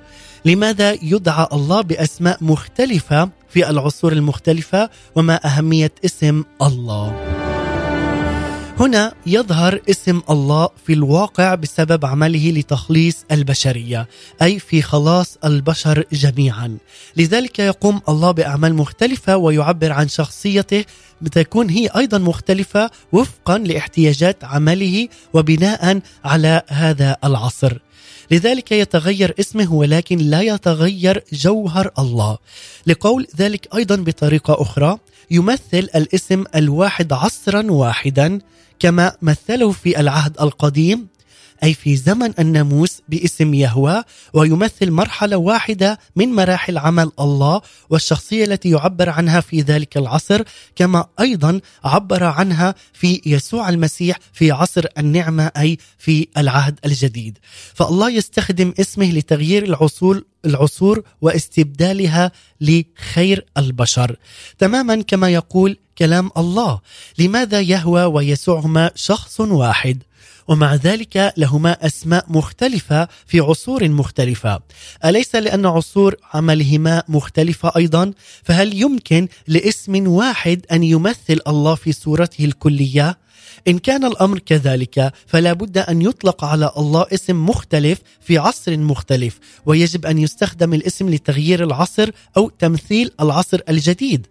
لماذا 0.44 0.92
يدعى 1.02 1.46
الله 1.52 1.80
بأسماء 1.80 2.44
مختلفة 2.44 3.28
في 3.48 3.70
العصور 3.70 4.12
المختلفة 4.12 4.90
وما 5.16 5.46
أهمية 5.46 5.92
اسم 6.04 6.44
الله؟ 6.62 7.41
هنا 8.82 9.14
يظهر 9.26 9.80
اسم 9.90 10.22
الله 10.30 10.68
في 10.86 10.92
الواقع 10.92 11.54
بسبب 11.54 12.06
عمله 12.06 12.50
لتخليص 12.50 13.16
البشرية 13.32 14.08
أي 14.42 14.58
في 14.58 14.82
خلاص 14.82 15.38
البشر 15.44 16.04
جميعا. 16.12 16.78
لذلك 17.16 17.58
يقوم 17.58 18.00
الله 18.08 18.30
بأعمال 18.30 18.74
مختلفة 18.74 19.36
ويعبر 19.36 19.92
عن 19.92 20.08
شخصيته 20.08 20.84
بتكون 21.20 21.70
هي 21.70 21.88
أيضا 21.96 22.18
مختلفة 22.18 22.90
وفقا 23.12 23.58
لاحتياجات 23.58 24.44
عمله 24.44 25.08
وبناء 25.32 26.00
على 26.24 26.62
هذا 26.68 27.16
العصر. 27.24 27.78
لذلك 28.30 28.72
يتغير 28.72 29.34
اسمه 29.40 29.72
ولكن 29.72 30.18
لا 30.18 30.40
يتغير 30.40 31.24
جوهر 31.32 31.90
الله. 31.98 32.38
لقول 32.86 33.26
ذلك 33.36 33.74
أيضا 33.74 33.96
بطريقة 33.96 34.62
أخرى 34.62 34.98
يمثل 35.30 35.88
الاسم 35.94 36.44
الواحد 36.54 37.12
عصرا 37.12 37.70
واحدا 37.70 38.38
كما 38.82 39.16
مثله 39.22 39.72
في 39.72 40.00
العهد 40.00 40.40
القديم 40.40 41.06
أي 41.64 41.74
في 41.74 41.96
زمن 41.96 42.32
الناموس 42.38 43.02
باسم 43.08 43.54
يهوى 43.54 44.02
ويمثل 44.32 44.90
مرحلة 44.90 45.36
واحدة 45.36 45.98
من 46.16 46.28
مراحل 46.28 46.78
عمل 46.78 47.10
الله 47.20 47.60
والشخصية 47.90 48.44
التي 48.44 48.70
يعبر 48.70 49.08
عنها 49.08 49.40
في 49.40 49.60
ذلك 49.60 49.96
العصر 49.96 50.42
كما 50.76 51.06
أيضا 51.20 51.60
عبر 51.84 52.24
عنها 52.24 52.74
في 52.92 53.20
يسوع 53.26 53.68
المسيح 53.68 54.18
في 54.32 54.50
عصر 54.50 54.84
النعمة 54.98 55.50
أي 55.56 55.78
في 55.98 56.28
العهد 56.36 56.78
الجديد. 56.84 57.38
فالله 57.74 58.10
يستخدم 58.10 58.74
اسمه 58.80 59.10
لتغيير 59.10 59.64
العصور 59.64 60.24
العصور 60.44 61.02
واستبدالها 61.20 62.32
لخير 62.60 63.46
البشر. 63.58 64.16
تماما 64.58 65.02
كما 65.02 65.28
يقول 65.28 65.76
كلام 65.98 66.30
الله. 66.36 66.80
لماذا 67.18 67.60
يهوى 67.60 68.04
ويسوع 68.04 68.60
هما 68.60 68.90
شخص 68.94 69.40
واحد؟ 69.40 70.02
ومع 70.48 70.74
ذلك 70.74 71.32
لهما 71.36 71.86
أسماء 71.86 72.24
مختلفة 72.28 73.08
في 73.26 73.40
عصور 73.40 73.88
مختلفة. 73.88 74.60
أليس 75.04 75.34
لأن 75.34 75.66
عصور 75.66 76.16
عملهما 76.34 77.02
مختلفة 77.08 77.72
أيضا؟ 77.76 78.12
فهل 78.42 78.80
يمكن 78.80 79.28
لاسم 79.46 80.08
واحد 80.08 80.66
أن 80.72 80.82
يمثل 80.82 81.40
الله 81.48 81.74
في 81.74 81.92
صورته 81.92 82.44
الكلية؟ 82.44 83.18
إن 83.68 83.78
كان 83.78 84.04
الأمر 84.04 84.38
كذلك 84.38 85.12
فلا 85.26 85.52
بد 85.52 85.78
أن 85.78 86.02
يطلق 86.02 86.44
على 86.44 86.72
الله 86.76 87.06
اسم 87.12 87.46
مختلف 87.46 87.98
في 88.20 88.38
عصر 88.38 88.76
مختلف 88.76 89.38
ويجب 89.66 90.06
أن 90.06 90.18
يستخدم 90.18 90.74
الاسم 90.74 91.10
لتغيير 91.10 91.64
العصر 91.64 92.10
أو 92.36 92.48
تمثيل 92.48 93.10
العصر 93.20 93.60
الجديد. 93.68 94.26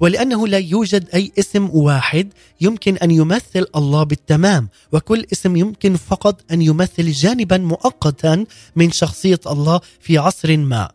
ولأنه 0.00 0.48
لا 0.48 0.58
يوجد 0.58 1.08
أي 1.14 1.32
اسم 1.38 1.70
واحد 1.70 2.32
يمكن 2.60 2.96
أن 2.96 3.10
يمثل 3.10 3.66
الله 3.76 4.02
بالتمام 4.02 4.68
وكل 4.92 5.26
اسم 5.32 5.56
يمكن 5.56 5.96
فقط 5.96 6.40
أن 6.52 6.62
يمثل 6.62 7.10
جانبا 7.10 7.58
مؤقتا 7.58 8.44
من 8.76 8.90
شخصية 8.92 9.40
الله 9.46 9.80
في 10.00 10.18
عصر 10.18 10.56
ما. 10.56 10.90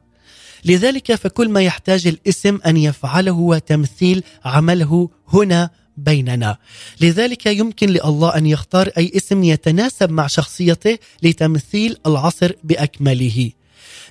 لذلك 0.66 1.16
فكل 1.16 1.50
ما 1.50 1.62
يحتاج 1.62 2.08
الاسم 2.08 2.60
أن 2.66 2.78
يفعله 2.78 3.32
هو 3.32 3.58
تمثيل 3.58 4.24
عمله 4.46 5.10
هنا 5.28 5.70
بيننا. 5.98 6.58
لذلك 7.02 7.46
يمكن 7.46 7.90
لله 7.90 8.38
أن 8.38 8.46
يختار 8.46 8.90
أي 8.98 9.12
اسم 9.16 9.44
يتناسب 9.44 10.10
مع 10.10 10.28
شخصيته 10.28 10.98
لتمثيل 11.24 11.98
العصر 12.06 12.52
بأكمله. 12.64 13.52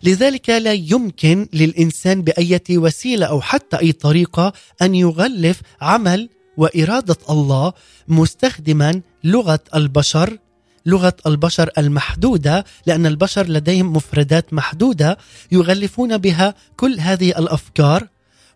لذلك 0.05 0.51
لا 0.51 0.73
يمكن 0.73 1.49
للإنسان 1.53 2.23
بأي 2.23 2.61
وسيلة 2.71 3.27
أو 3.27 3.41
حتى 3.41 3.79
أي 3.79 3.93
طريقة 3.93 4.53
أن 4.83 4.95
يغلف 4.95 5.61
عمل 5.81 6.29
وإرادة 6.57 7.17
الله 7.31 7.73
مستخدما 8.09 9.01
لغة 9.25 9.61
البشر 9.75 10.39
لغة 10.87 11.17
البشر 11.27 11.71
المحدودة 11.79 12.65
لأن 12.87 13.07
البشر 13.07 13.47
لديهم 13.47 13.93
مفردات 13.93 14.55
محدودة 14.55 15.19
يغلفون 15.53 16.19
بها 16.19 16.55
كل 16.77 17.01
هذه 17.01 17.39
الأفكار 17.39 18.09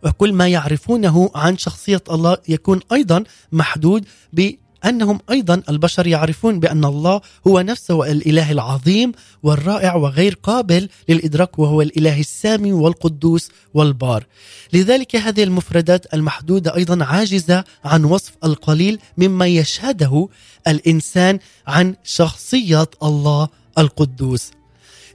وكل 0.05 0.33
ما 0.33 0.49
يعرفونه 0.49 1.31
عن 1.35 1.59
شخصية 1.59 2.03
الله 2.11 2.37
يكون 2.49 2.81
أيضا 2.93 3.25
محدود 3.53 4.05
ب 4.33 4.51
أنهم 4.85 5.21
أيضا 5.31 5.63
البشر 5.69 6.07
يعرفون 6.07 6.61
بأن 6.61 6.85
الله 6.85 7.21
هو 7.47 7.61
نفسه 7.61 8.13
الإله 8.13 8.53
العظيم 8.53 9.13
والرائع 9.43 9.95
وغير 9.95 10.39
قابل 10.43 10.89
للإدراك 11.09 11.59
وهو 11.59 11.83
الإله 11.83 12.21
السامي 12.21 12.73
والقدوس 12.73 13.49
والبار. 13.75 14.27
لذلك 14.73 15.17
هذه 15.17 15.43
المفردات 15.43 16.15
المحدودة 16.15 16.75
أيضا 16.75 17.05
عاجزة 17.05 17.65
عن 17.85 18.05
وصف 18.05 18.33
القليل 18.45 18.99
مما 19.19 19.47
يشهده 19.47 20.29
الإنسان 20.69 21.39
عن 21.67 21.95
شخصيه 22.05 22.87
الله 23.03 23.49
القدوس. 23.79 24.51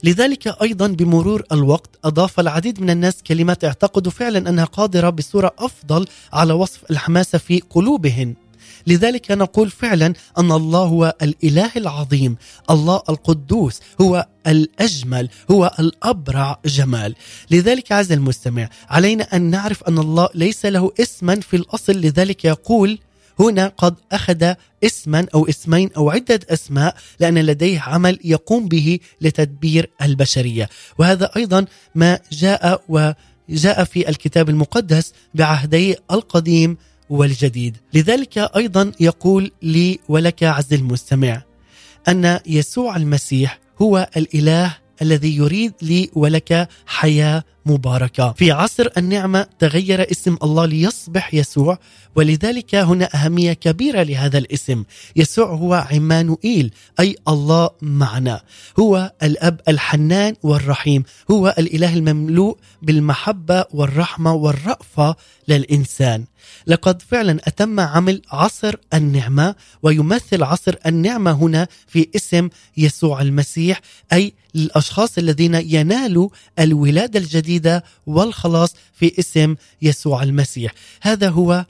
لذلك 0.04 0.62
أيضا 0.62 0.86
بمرور 0.86 1.42
الوقت 1.52 1.90
أضاف 2.04 2.40
العديد 2.40 2.80
من 2.80 2.90
الناس 2.90 3.22
كلمات 3.22 3.64
اعتقدوا 3.64 4.12
فعلا 4.12 4.48
أنها 4.48 4.64
قادرة 4.64 5.10
بصورة 5.10 5.52
أفضل 5.58 6.06
على 6.32 6.52
وصف 6.52 6.90
الحماسه 6.90 7.38
في 7.38 7.60
قلوبهم 7.70 8.34
لذلك 8.86 9.30
نقول 9.30 9.70
فعلا 9.70 10.14
أن 10.38 10.52
الله 10.52 10.82
هو 10.82 11.14
الإله 11.22 11.70
العظيم 11.76 12.36
الله 12.70 13.02
القدوس 13.08 13.80
هو 14.00 14.26
الأجمل 14.46 15.28
هو 15.50 15.74
الأبرع 15.78 16.60
جمال. 16.64 17.14
لذلك 17.50 17.92
عز 17.92 18.12
المستمع 18.12 18.68
علينا 18.88 19.36
أن 19.36 19.42
نعرف 19.42 19.82
أن 19.82 19.98
الله 19.98 20.28
ليس 20.34 20.66
له 20.66 20.92
اسما 21.00 21.40
في 21.40 21.56
الأصل 21.56 21.92
لذلك 21.92 22.44
يقول 22.44 22.98
هنا 23.40 23.72
قد 23.76 23.94
أخذ 24.12 24.54
اسما 24.84 25.26
أو 25.34 25.48
اسمين 25.48 25.90
أو 25.96 26.10
عدة 26.10 26.40
أسماء 26.48 26.96
لأن 27.20 27.38
لديه 27.38 27.80
عمل 27.80 28.18
يقوم 28.24 28.68
به 28.68 28.98
لتدبير 29.20 29.90
البشرية. 30.02 30.68
وهذا 30.98 31.30
أيضا 31.36 31.66
ما 31.94 32.18
جاء 32.32 32.82
وجاء 32.88 33.84
في 33.84 34.08
الكتاب 34.08 34.48
المقدس 34.48 35.12
بعهدي 35.34 35.96
القديم 36.10 36.76
والجديد 37.10 37.76
لذلك 37.94 38.38
أيضا 38.38 38.92
يقول 39.00 39.50
لي 39.62 39.98
ولك 40.08 40.42
عز 40.42 40.72
المستمع 40.72 41.42
أن 42.08 42.38
يسوع 42.46 42.96
المسيح 42.96 43.60
هو 43.82 44.08
الإله 44.16 44.76
الذي 45.02 45.36
يريد 45.36 45.72
لي 45.82 46.10
ولك 46.14 46.68
حياة 46.86 47.44
مباركة. 47.66 48.32
في 48.32 48.52
عصر 48.52 48.88
النعمة 48.96 49.46
تغير 49.58 50.10
اسم 50.10 50.36
الله 50.42 50.66
ليصبح 50.66 51.34
يسوع 51.34 51.78
ولذلك 52.16 52.74
هنا 52.74 53.08
أهمية 53.14 53.52
كبيرة 53.52 54.02
لهذا 54.02 54.38
الاسم. 54.38 54.84
يسوع 55.16 55.46
هو 55.46 55.74
عمانوئيل 55.74 56.70
أي 57.00 57.16
الله 57.28 57.70
معنا. 57.82 58.40
هو 58.78 59.12
الأب 59.22 59.60
الحنان 59.68 60.34
والرحيم، 60.42 61.04
هو 61.30 61.54
الإله 61.58 61.94
المملوء 61.94 62.58
بالمحبة 62.82 63.64
والرحمة 63.72 64.32
والرأفة 64.34 65.16
للإنسان. 65.48 66.24
لقد 66.66 67.02
فعلا 67.02 67.40
أتم 67.44 67.80
عمل 67.80 68.22
عصر 68.30 68.74
النعمة 68.94 69.54
ويمثل 69.82 70.42
عصر 70.42 70.74
النعمة 70.86 71.32
هنا 71.32 71.68
في 71.86 72.08
اسم 72.16 72.48
يسوع 72.76 73.22
المسيح 73.22 73.80
أي 74.12 74.32
الأشخاص 74.54 75.18
الذين 75.18 75.54
ينالوا 75.54 76.28
الولادة 76.58 77.18
الجديدة 77.18 77.84
والخلاص 78.06 78.74
في 78.92 79.18
اسم 79.18 79.56
يسوع 79.82 80.22
المسيح. 80.22 80.72
هذا 81.02 81.28
هو 81.28 81.64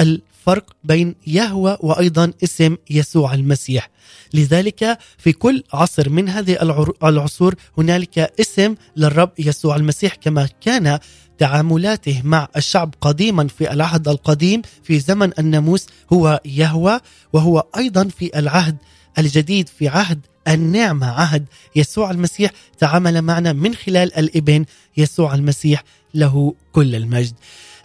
الفرق 0.00 0.76
بين 0.84 1.14
يهوى 1.26 1.78
وأيضا 1.80 2.32
اسم 2.44 2.76
يسوع 2.90 3.34
المسيح. 3.34 3.90
لذلك 4.34 4.98
في 5.18 5.32
كل 5.32 5.62
عصر 5.72 6.08
من 6.08 6.28
هذه 6.28 6.58
العصور 7.04 7.54
هنالك 7.78 8.18
اسم 8.18 8.74
للرب 8.96 9.30
يسوع 9.38 9.76
المسيح 9.76 10.14
كما 10.14 10.48
كان 10.60 10.98
تعاملاته 11.38 12.22
مع 12.24 12.48
الشعب 12.56 12.94
قديما 13.00 13.48
في 13.48 13.72
العهد 13.72 14.08
القديم 14.08 14.62
في 14.82 14.98
زمن 14.98 15.32
الناموس 15.38 15.86
هو 16.12 16.40
يهوى 16.44 17.00
وهو 17.32 17.64
أيضا 17.76 18.08
في 18.18 18.38
العهد 18.38 18.76
الجديد 19.18 19.68
في 19.68 19.88
عهد 19.88 20.20
النعمة 20.48 21.06
عهد 21.06 21.44
يسوع 21.76 22.10
المسيح 22.10 22.50
تعامل 22.78 23.22
معنا 23.22 23.52
من 23.52 23.74
خلال 23.74 24.14
الإبن 24.18 24.64
يسوع 24.96 25.34
المسيح 25.34 25.84
له 26.14 26.54
كل 26.72 26.94
المجد. 26.94 27.34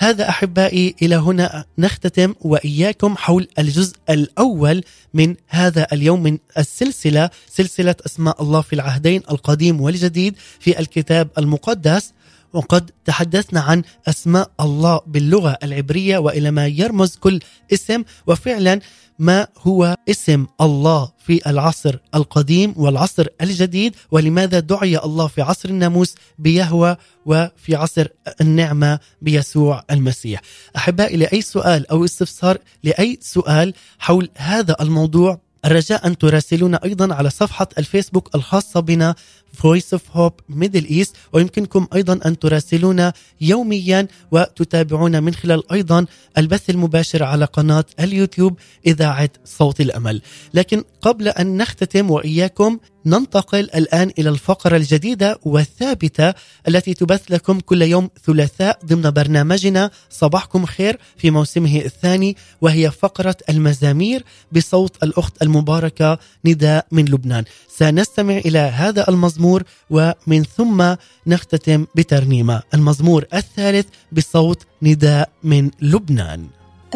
هذا 0.02 0.30
أحبائي 0.30 0.96
إلى 1.02 1.16
هنا 1.16 1.66
نختتم 1.78 2.34
وإياكم 2.42 3.18
حول 3.18 3.48
الجزء 3.60 3.96
الأول 4.10 4.84
من 5.14 5.36
هذا 5.48 5.88
اليوم 5.94 6.24
من 6.24 6.38
السلسلة 6.58 7.30
سلسلة 7.50 7.96
أسماء 8.06 8.42
الله 8.44 8.62
في 8.62 8.74
العهدين 8.74 9.22
القديم 9.32 9.82
والجديد 9.82 10.36
في 10.60 10.80
الكتاب 10.80 11.30
المقدس. 11.38 12.14
وقد 12.54 12.92
تحدثنا 13.06 13.60
عن 13.60 13.84
أسماء 14.08 14.52
الله 14.60 15.02
باللغة 15.08 15.58
العبرية 15.64 16.18
وإلى 16.18 16.52
ما 16.52 16.68
يرمز 16.68 17.16
كل 17.16 17.40
اسم. 17.74 18.04
وفعلا 18.28 18.80
ما 19.22 19.48
هو 19.58 19.96
اسم 20.10 20.48
الله 20.62 21.12
في 21.26 21.50
العصر 21.50 21.98
القديم 22.16 22.74
والعصر 22.78 23.28
الجديد 23.42 23.96
ولماذا 24.12 24.60
دعي 24.60 24.98
الله 24.98 25.28
في 25.28 25.42
عصر 25.42 25.70
الناموس 25.70 26.16
بيهوى 26.40 26.98
وفي 27.26 27.76
عصر 27.76 28.08
النعمة 28.42 29.00
بيسوع 29.22 29.84
المسيح. 29.92 30.42
أحبائي 30.76 31.18
لأي 31.18 31.42
سؤال 31.42 31.88
أو 31.88 32.06
استفسار 32.06 32.58
لأي 32.84 33.20
سؤال 33.22 33.74
حول 34.00 34.30
هذا 34.38 34.76
الموضوع 34.82 35.40
الرجاء 35.66 36.08
أن 36.08 36.18
تراسلونا 36.18 36.80
أيضا 36.84 37.16
على 37.16 37.30
صفحة 37.30 37.68
الفيسبوك 37.78 38.36
الخاصة 38.36 38.80
بنا 38.80 39.16
Voice 39.58 39.98
of 39.98 40.02
Hope 40.18 40.42
Middle 40.50 40.92
East. 40.92 41.16
ويمكنكم 41.34 41.88
أيضا 41.96 42.20
أن 42.26 42.40
تراسلونا 42.40 43.14
يوميا 43.42 44.08
وتتابعونا 44.32 45.20
من 45.20 45.34
خلال 45.34 45.72
أيضا 45.72 46.06
البث 46.38 46.70
المباشر 46.70 47.24
على 47.24 47.46
قناة 47.46 47.86
اليوتيوب 48.00 48.60
إذاعة 48.88 49.30
صوت 49.46 49.82
الأمل. 49.82 50.22
لكن 50.54 50.84
قبل 51.02 51.28
أن 51.28 51.58
نختتم 51.58 52.12
وإياكم 52.12 52.80
ننتقل 53.06 53.60
الآن 53.60 54.12
إلى 54.20 54.30
الفقرة 54.30 54.78
الجديدة 54.78 55.40
والثابتة 55.44 56.34
التي 56.68 56.94
تبث 56.94 57.22
لكم 57.30 57.60
كل 57.60 57.82
يوم 57.82 58.10
ثلاثاء 58.26 58.80
ضمن 58.86 59.12
برنامجنا 59.12 59.92
صباحكم 60.10 60.66
خير 60.66 61.00
في 61.18 61.32
موسمه 61.32 61.78
الثاني 61.78 62.38
وهي 62.62 62.92
فقرة 62.92 63.36
المزامير 63.50 64.24
بصوت 64.52 65.04
الأخت 65.04 65.42
المباركة 65.42 66.20
نداء 66.46 66.86
من 66.92 67.06
لبنان. 67.06 67.44
سنستمع 67.78 68.38
إلى 68.38 68.60
هذا 68.60 69.10
المزمور 69.10 69.41
ومن 69.90 70.44
ثم 70.58 70.96
نختتم 71.28 71.86
بترنيمة. 71.96 72.62
المزمور 72.74 73.26
الثالث 73.34 73.88
بصوت 74.12 74.58
نداء 74.82 75.30
من 75.44 75.70
لبنان. 75.82 76.42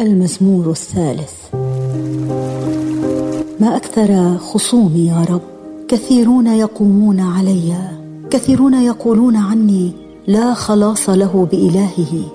المزمور 0.00 0.70
الثالث. 0.70 1.32
ما 3.60 3.76
أكثر 3.76 4.38
خصومي 4.38 5.06
يا 5.06 5.26
رب 5.30 5.42
كثيرون 5.88 6.46
يقومون 6.46 7.20
علي 7.20 7.90
كثيرون 8.30 8.74
يقولون 8.74 9.36
عني 9.36 9.92
لا 10.26 10.54
خلاص 10.54 11.10
له 11.10 11.48
بإلهه. 11.52 12.32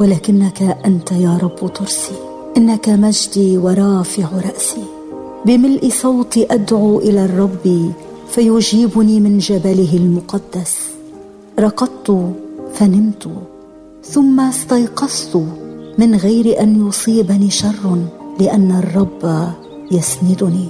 ولكنك 0.00 0.62
أنت 0.62 1.12
يا 1.12 1.38
رب 1.42 1.72
ترسي 1.72 2.14
إنك 2.56 2.88
مجدي 2.88 3.58
ورافع 3.58 4.28
رأسي. 4.48 4.84
بملء 5.46 5.90
صوتي 6.02 6.46
أدعو 6.50 6.98
إلى 6.98 7.24
الرب 7.24 7.92
فيجيبني 8.32 9.20
من 9.20 9.38
جبله 9.38 9.96
المقدس. 9.96 10.76
رقدت 11.58 12.32
فنمت 12.74 13.28
ثم 14.04 14.40
استيقظت 14.40 15.36
من 15.98 16.14
غير 16.14 16.60
أن 16.62 16.88
يصيبني 16.88 17.50
شر 17.50 17.98
لأن 18.40 18.70
الرب 18.70 19.52
يسندني. 19.92 20.68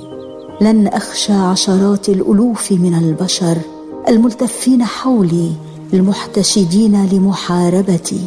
لن 0.61 0.87
أخشى 0.87 1.33
عشرات 1.33 2.09
الألوف 2.09 2.73
من 2.73 2.95
البشر 2.95 3.57
الملتفين 4.09 4.85
حولي 4.85 5.53
المحتشدين 5.95 7.07
لمحاربتي. 7.07 8.21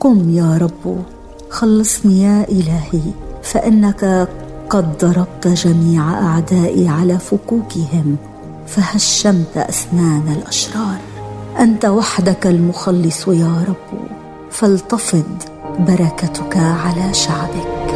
قم 0.00 0.30
يا 0.30 0.56
رب 0.56 1.02
خلصني 1.50 2.22
يا 2.22 2.46
إلهي 2.48 3.00
فإنك 3.42 4.28
قد 4.70 4.98
ضربت 4.98 5.46
جميع 5.48 6.02
أعدائي 6.22 6.88
على 6.88 7.18
فكوكهم. 7.18 8.16
فهشمت 8.68 9.56
أسنان 9.56 10.36
الأشرار. 10.42 10.98
أنت 11.58 11.84
وحدك 11.84 12.46
المخلص 12.46 13.28
يا 13.28 13.64
رب. 13.68 13.98
فلتفض 14.50 15.42
بركتك 15.78 16.56
على 16.56 17.14
شعبك. 17.14 17.87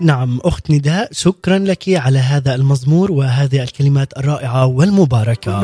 نعم 0.00 0.40
أخت 0.44 0.70
نداء 0.70 1.08
شكرا 1.12 1.58
لك 1.58 1.84
على 1.88 2.18
هذا 2.18 2.54
المزمور 2.54 3.12
وهذه 3.12 3.62
الكلمات 3.62 4.18
الرائعة 4.18 4.66
والمباركة. 4.66 5.60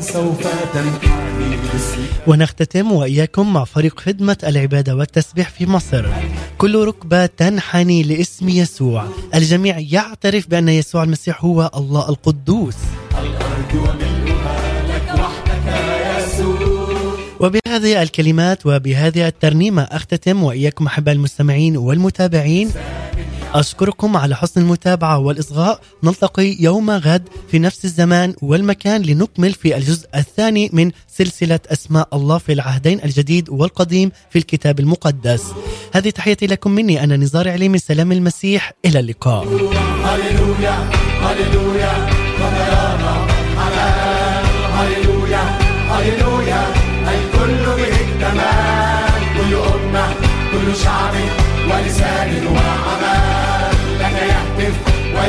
سوف 0.00 0.46
ونختتم 2.26 2.92
وإياكم 2.92 3.52
مع 3.52 3.64
فريق 3.64 4.00
خدمة 4.00 4.36
العبادة 4.44 4.96
والتسبيح 4.96 5.50
في 5.50 5.66
مصر. 5.66 6.06
كل 6.58 6.84
ركبة 6.84 7.26
تنحني 7.26 8.02
لاسم 8.02 8.48
يسوع. 8.48 9.04
الجميع 9.34 9.78
يعترف 9.78 10.48
بأن 10.48 10.68
يسوع 10.68 11.02
المسيح 11.02 11.44
هو 11.44 11.70
الله 11.76 12.08
القدوس. 12.08 12.76
وبهذه 17.40 18.02
الكلمات 18.02 18.66
وبهذه 18.66 19.28
الترنيمة 19.28 19.82
أختتم 19.82 20.42
وإياكم 20.42 20.86
أحباء 20.86 21.14
المستمعين 21.14 21.76
والمتابعين 21.76 22.70
أشكركم 23.54 24.16
على 24.16 24.36
حسن 24.36 24.60
المتابعة 24.60 25.18
والإصغاء. 25.18 25.80
نلتقي 26.04 26.56
يوم 26.60 26.90
غد 26.90 27.28
في 27.50 27.58
نفس 27.58 27.84
الزمان 27.84 28.34
والمكان 28.42 29.02
لنكمل 29.02 29.52
في 29.52 29.76
الجزء 29.76 30.08
الثاني 30.14 30.70
من 30.72 30.90
سلسلة 31.08 31.60
أسماء 31.66 32.08
الله 32.12 32.38
في 32.38 32.52
العهدين 32.52 33.00
الجديد 33.04 33.50
والقديم 33.50 34.12
في 34.30 34.38
الكتاب 34.38 34.80
المقدس. 34.80 35.44
هذه 35.92 36.10
تحياتي 36.10 36.46
لكم 36.46 36.70
مني 36.70 37.04
أنا 37.04 37.16
نزار 37.16 37.48
علي 37.48 37.68
من 37.68 37.78
سلام 37.78 38.12
المسيح. 38.12 38.72
إلى 38.84 39.00
اللقاء. 39.00 39.44
هللويا 40.04 40.90
هللويا 41.22 41.92
هللويا 44.78 45.58
هللويا. 45.90 46.74
الكل 47.08 47.64
به 47.82 48.10
كل 49.36 49.54
أمة 49.54 50.14
كل 50.52 50.76
شعب 50.76 51.14
ولسان 51.70 52.28
يهتف 52.28 52.99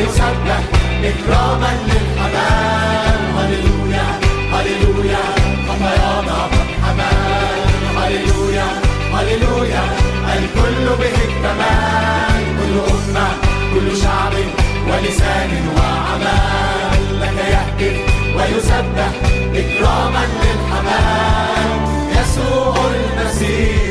ويسبح 0.01 0.61
إكراما 1.03 1.71
للحمام. 1.87 3.21
هللويا 3.37 4.05
هللويا 4.53 5.23
خطايانا 5.67 6.39
حمل 6.83 7.97
هللويا 7.97 8.67
هللويا 9.13 9.83
الكل 10.35 10.85
به 10.99 11.15
اكتمل 11.25 12.43
كل 12.57 12.75
أمة 12.93 13.27
كل 13.73 13.97
شعب 13.97 14.33
ولسان 14.87 15.51
وعمل 15.77 17.21
لك 17.21 17.37
يهتف 17.53 17.97
ويسبح 18.35 19.11
إكراما 19.55 20.23
للحمام. 20.41 21.79
يسوع 22.11 22.75
المسيح. 22.95 23.90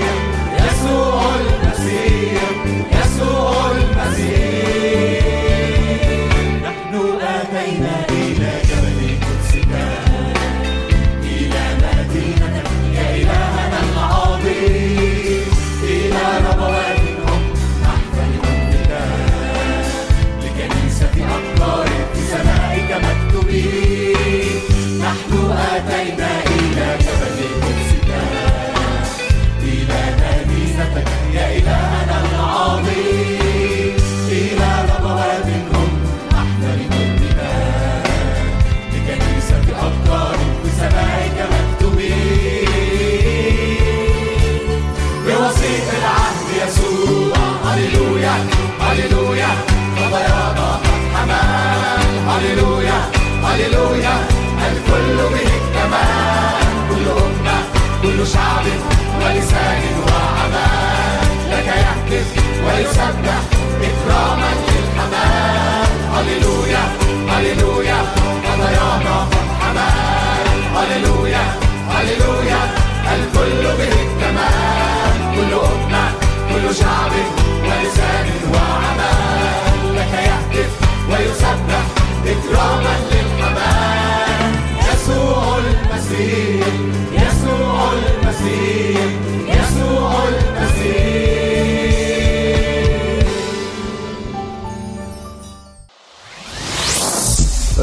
Baby 31.51 32.10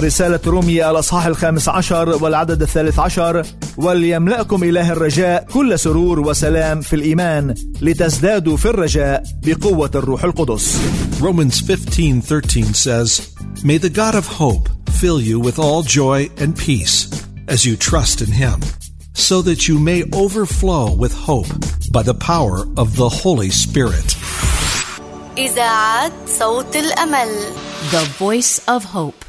رسالة 0.07 0.39
رومية 0.45 0.91
الأصحاح 0.91 1.25
الخامس 1.25 1.69
عشر 1.69 2.23
والعدد 2.23 2.61
الثالث 2.61 2.99
عشر 2.99 3.43
وليملأكم 3.77 4.63
إله 4.63 4.91
الرجاء 4.91 5.45
كل 5.53 5.79
سرور 5.79 6.19
وسلام 6.19 6.81
في 6.81 6.95
الإيمان 6.95 7.55
لتزدادوا 7.81 8.57
في 8.57 8.65
الرجاء 8.65 9.23
بقوة 9.43 9.91
الروح 9.95 10.23
القدس 10.23 10.77
Romans 11.19 11.61
15:13 11.61 12.73
says, 12.73 13.09
"May 13.63 13.77
the 13.85 13.93
God 14.01 14.15
of 14.21 14.25
hope 14.43 14.65
fill 15.01 15.19
you 15.29 15.37
with 15.47 15.57
all 15.65 15.81
joy 15.99 16.19
and 16.41 16.51
peace 16.67 16.97
as 17.53 17.59
you 17.67 17.75
trust 17.89 18.17
in 18.25 18.31
him, 18.43 18.57
so 19.27 19.35
that 19.47 19.59
you 19.67 19.75
may 19.89 20.01
overflow 20.23 20.85
with 21.03 21.13
hope 21.29 21.51
by 21.95 22.03
the 22.09 22.17
power 22.31 22.57
of 22.81 22.87
the 23.01 23.09
Holy 23.21 23.51
Spirit." 23.65 24.07
إذاعة 25.37 26.11
صوت 26.39 26.75
الأمل 26.75 27.29
The 27.91 28.05
Voice 28.19 28.61
of 28.67 28.83
Hope. 28.83 29.26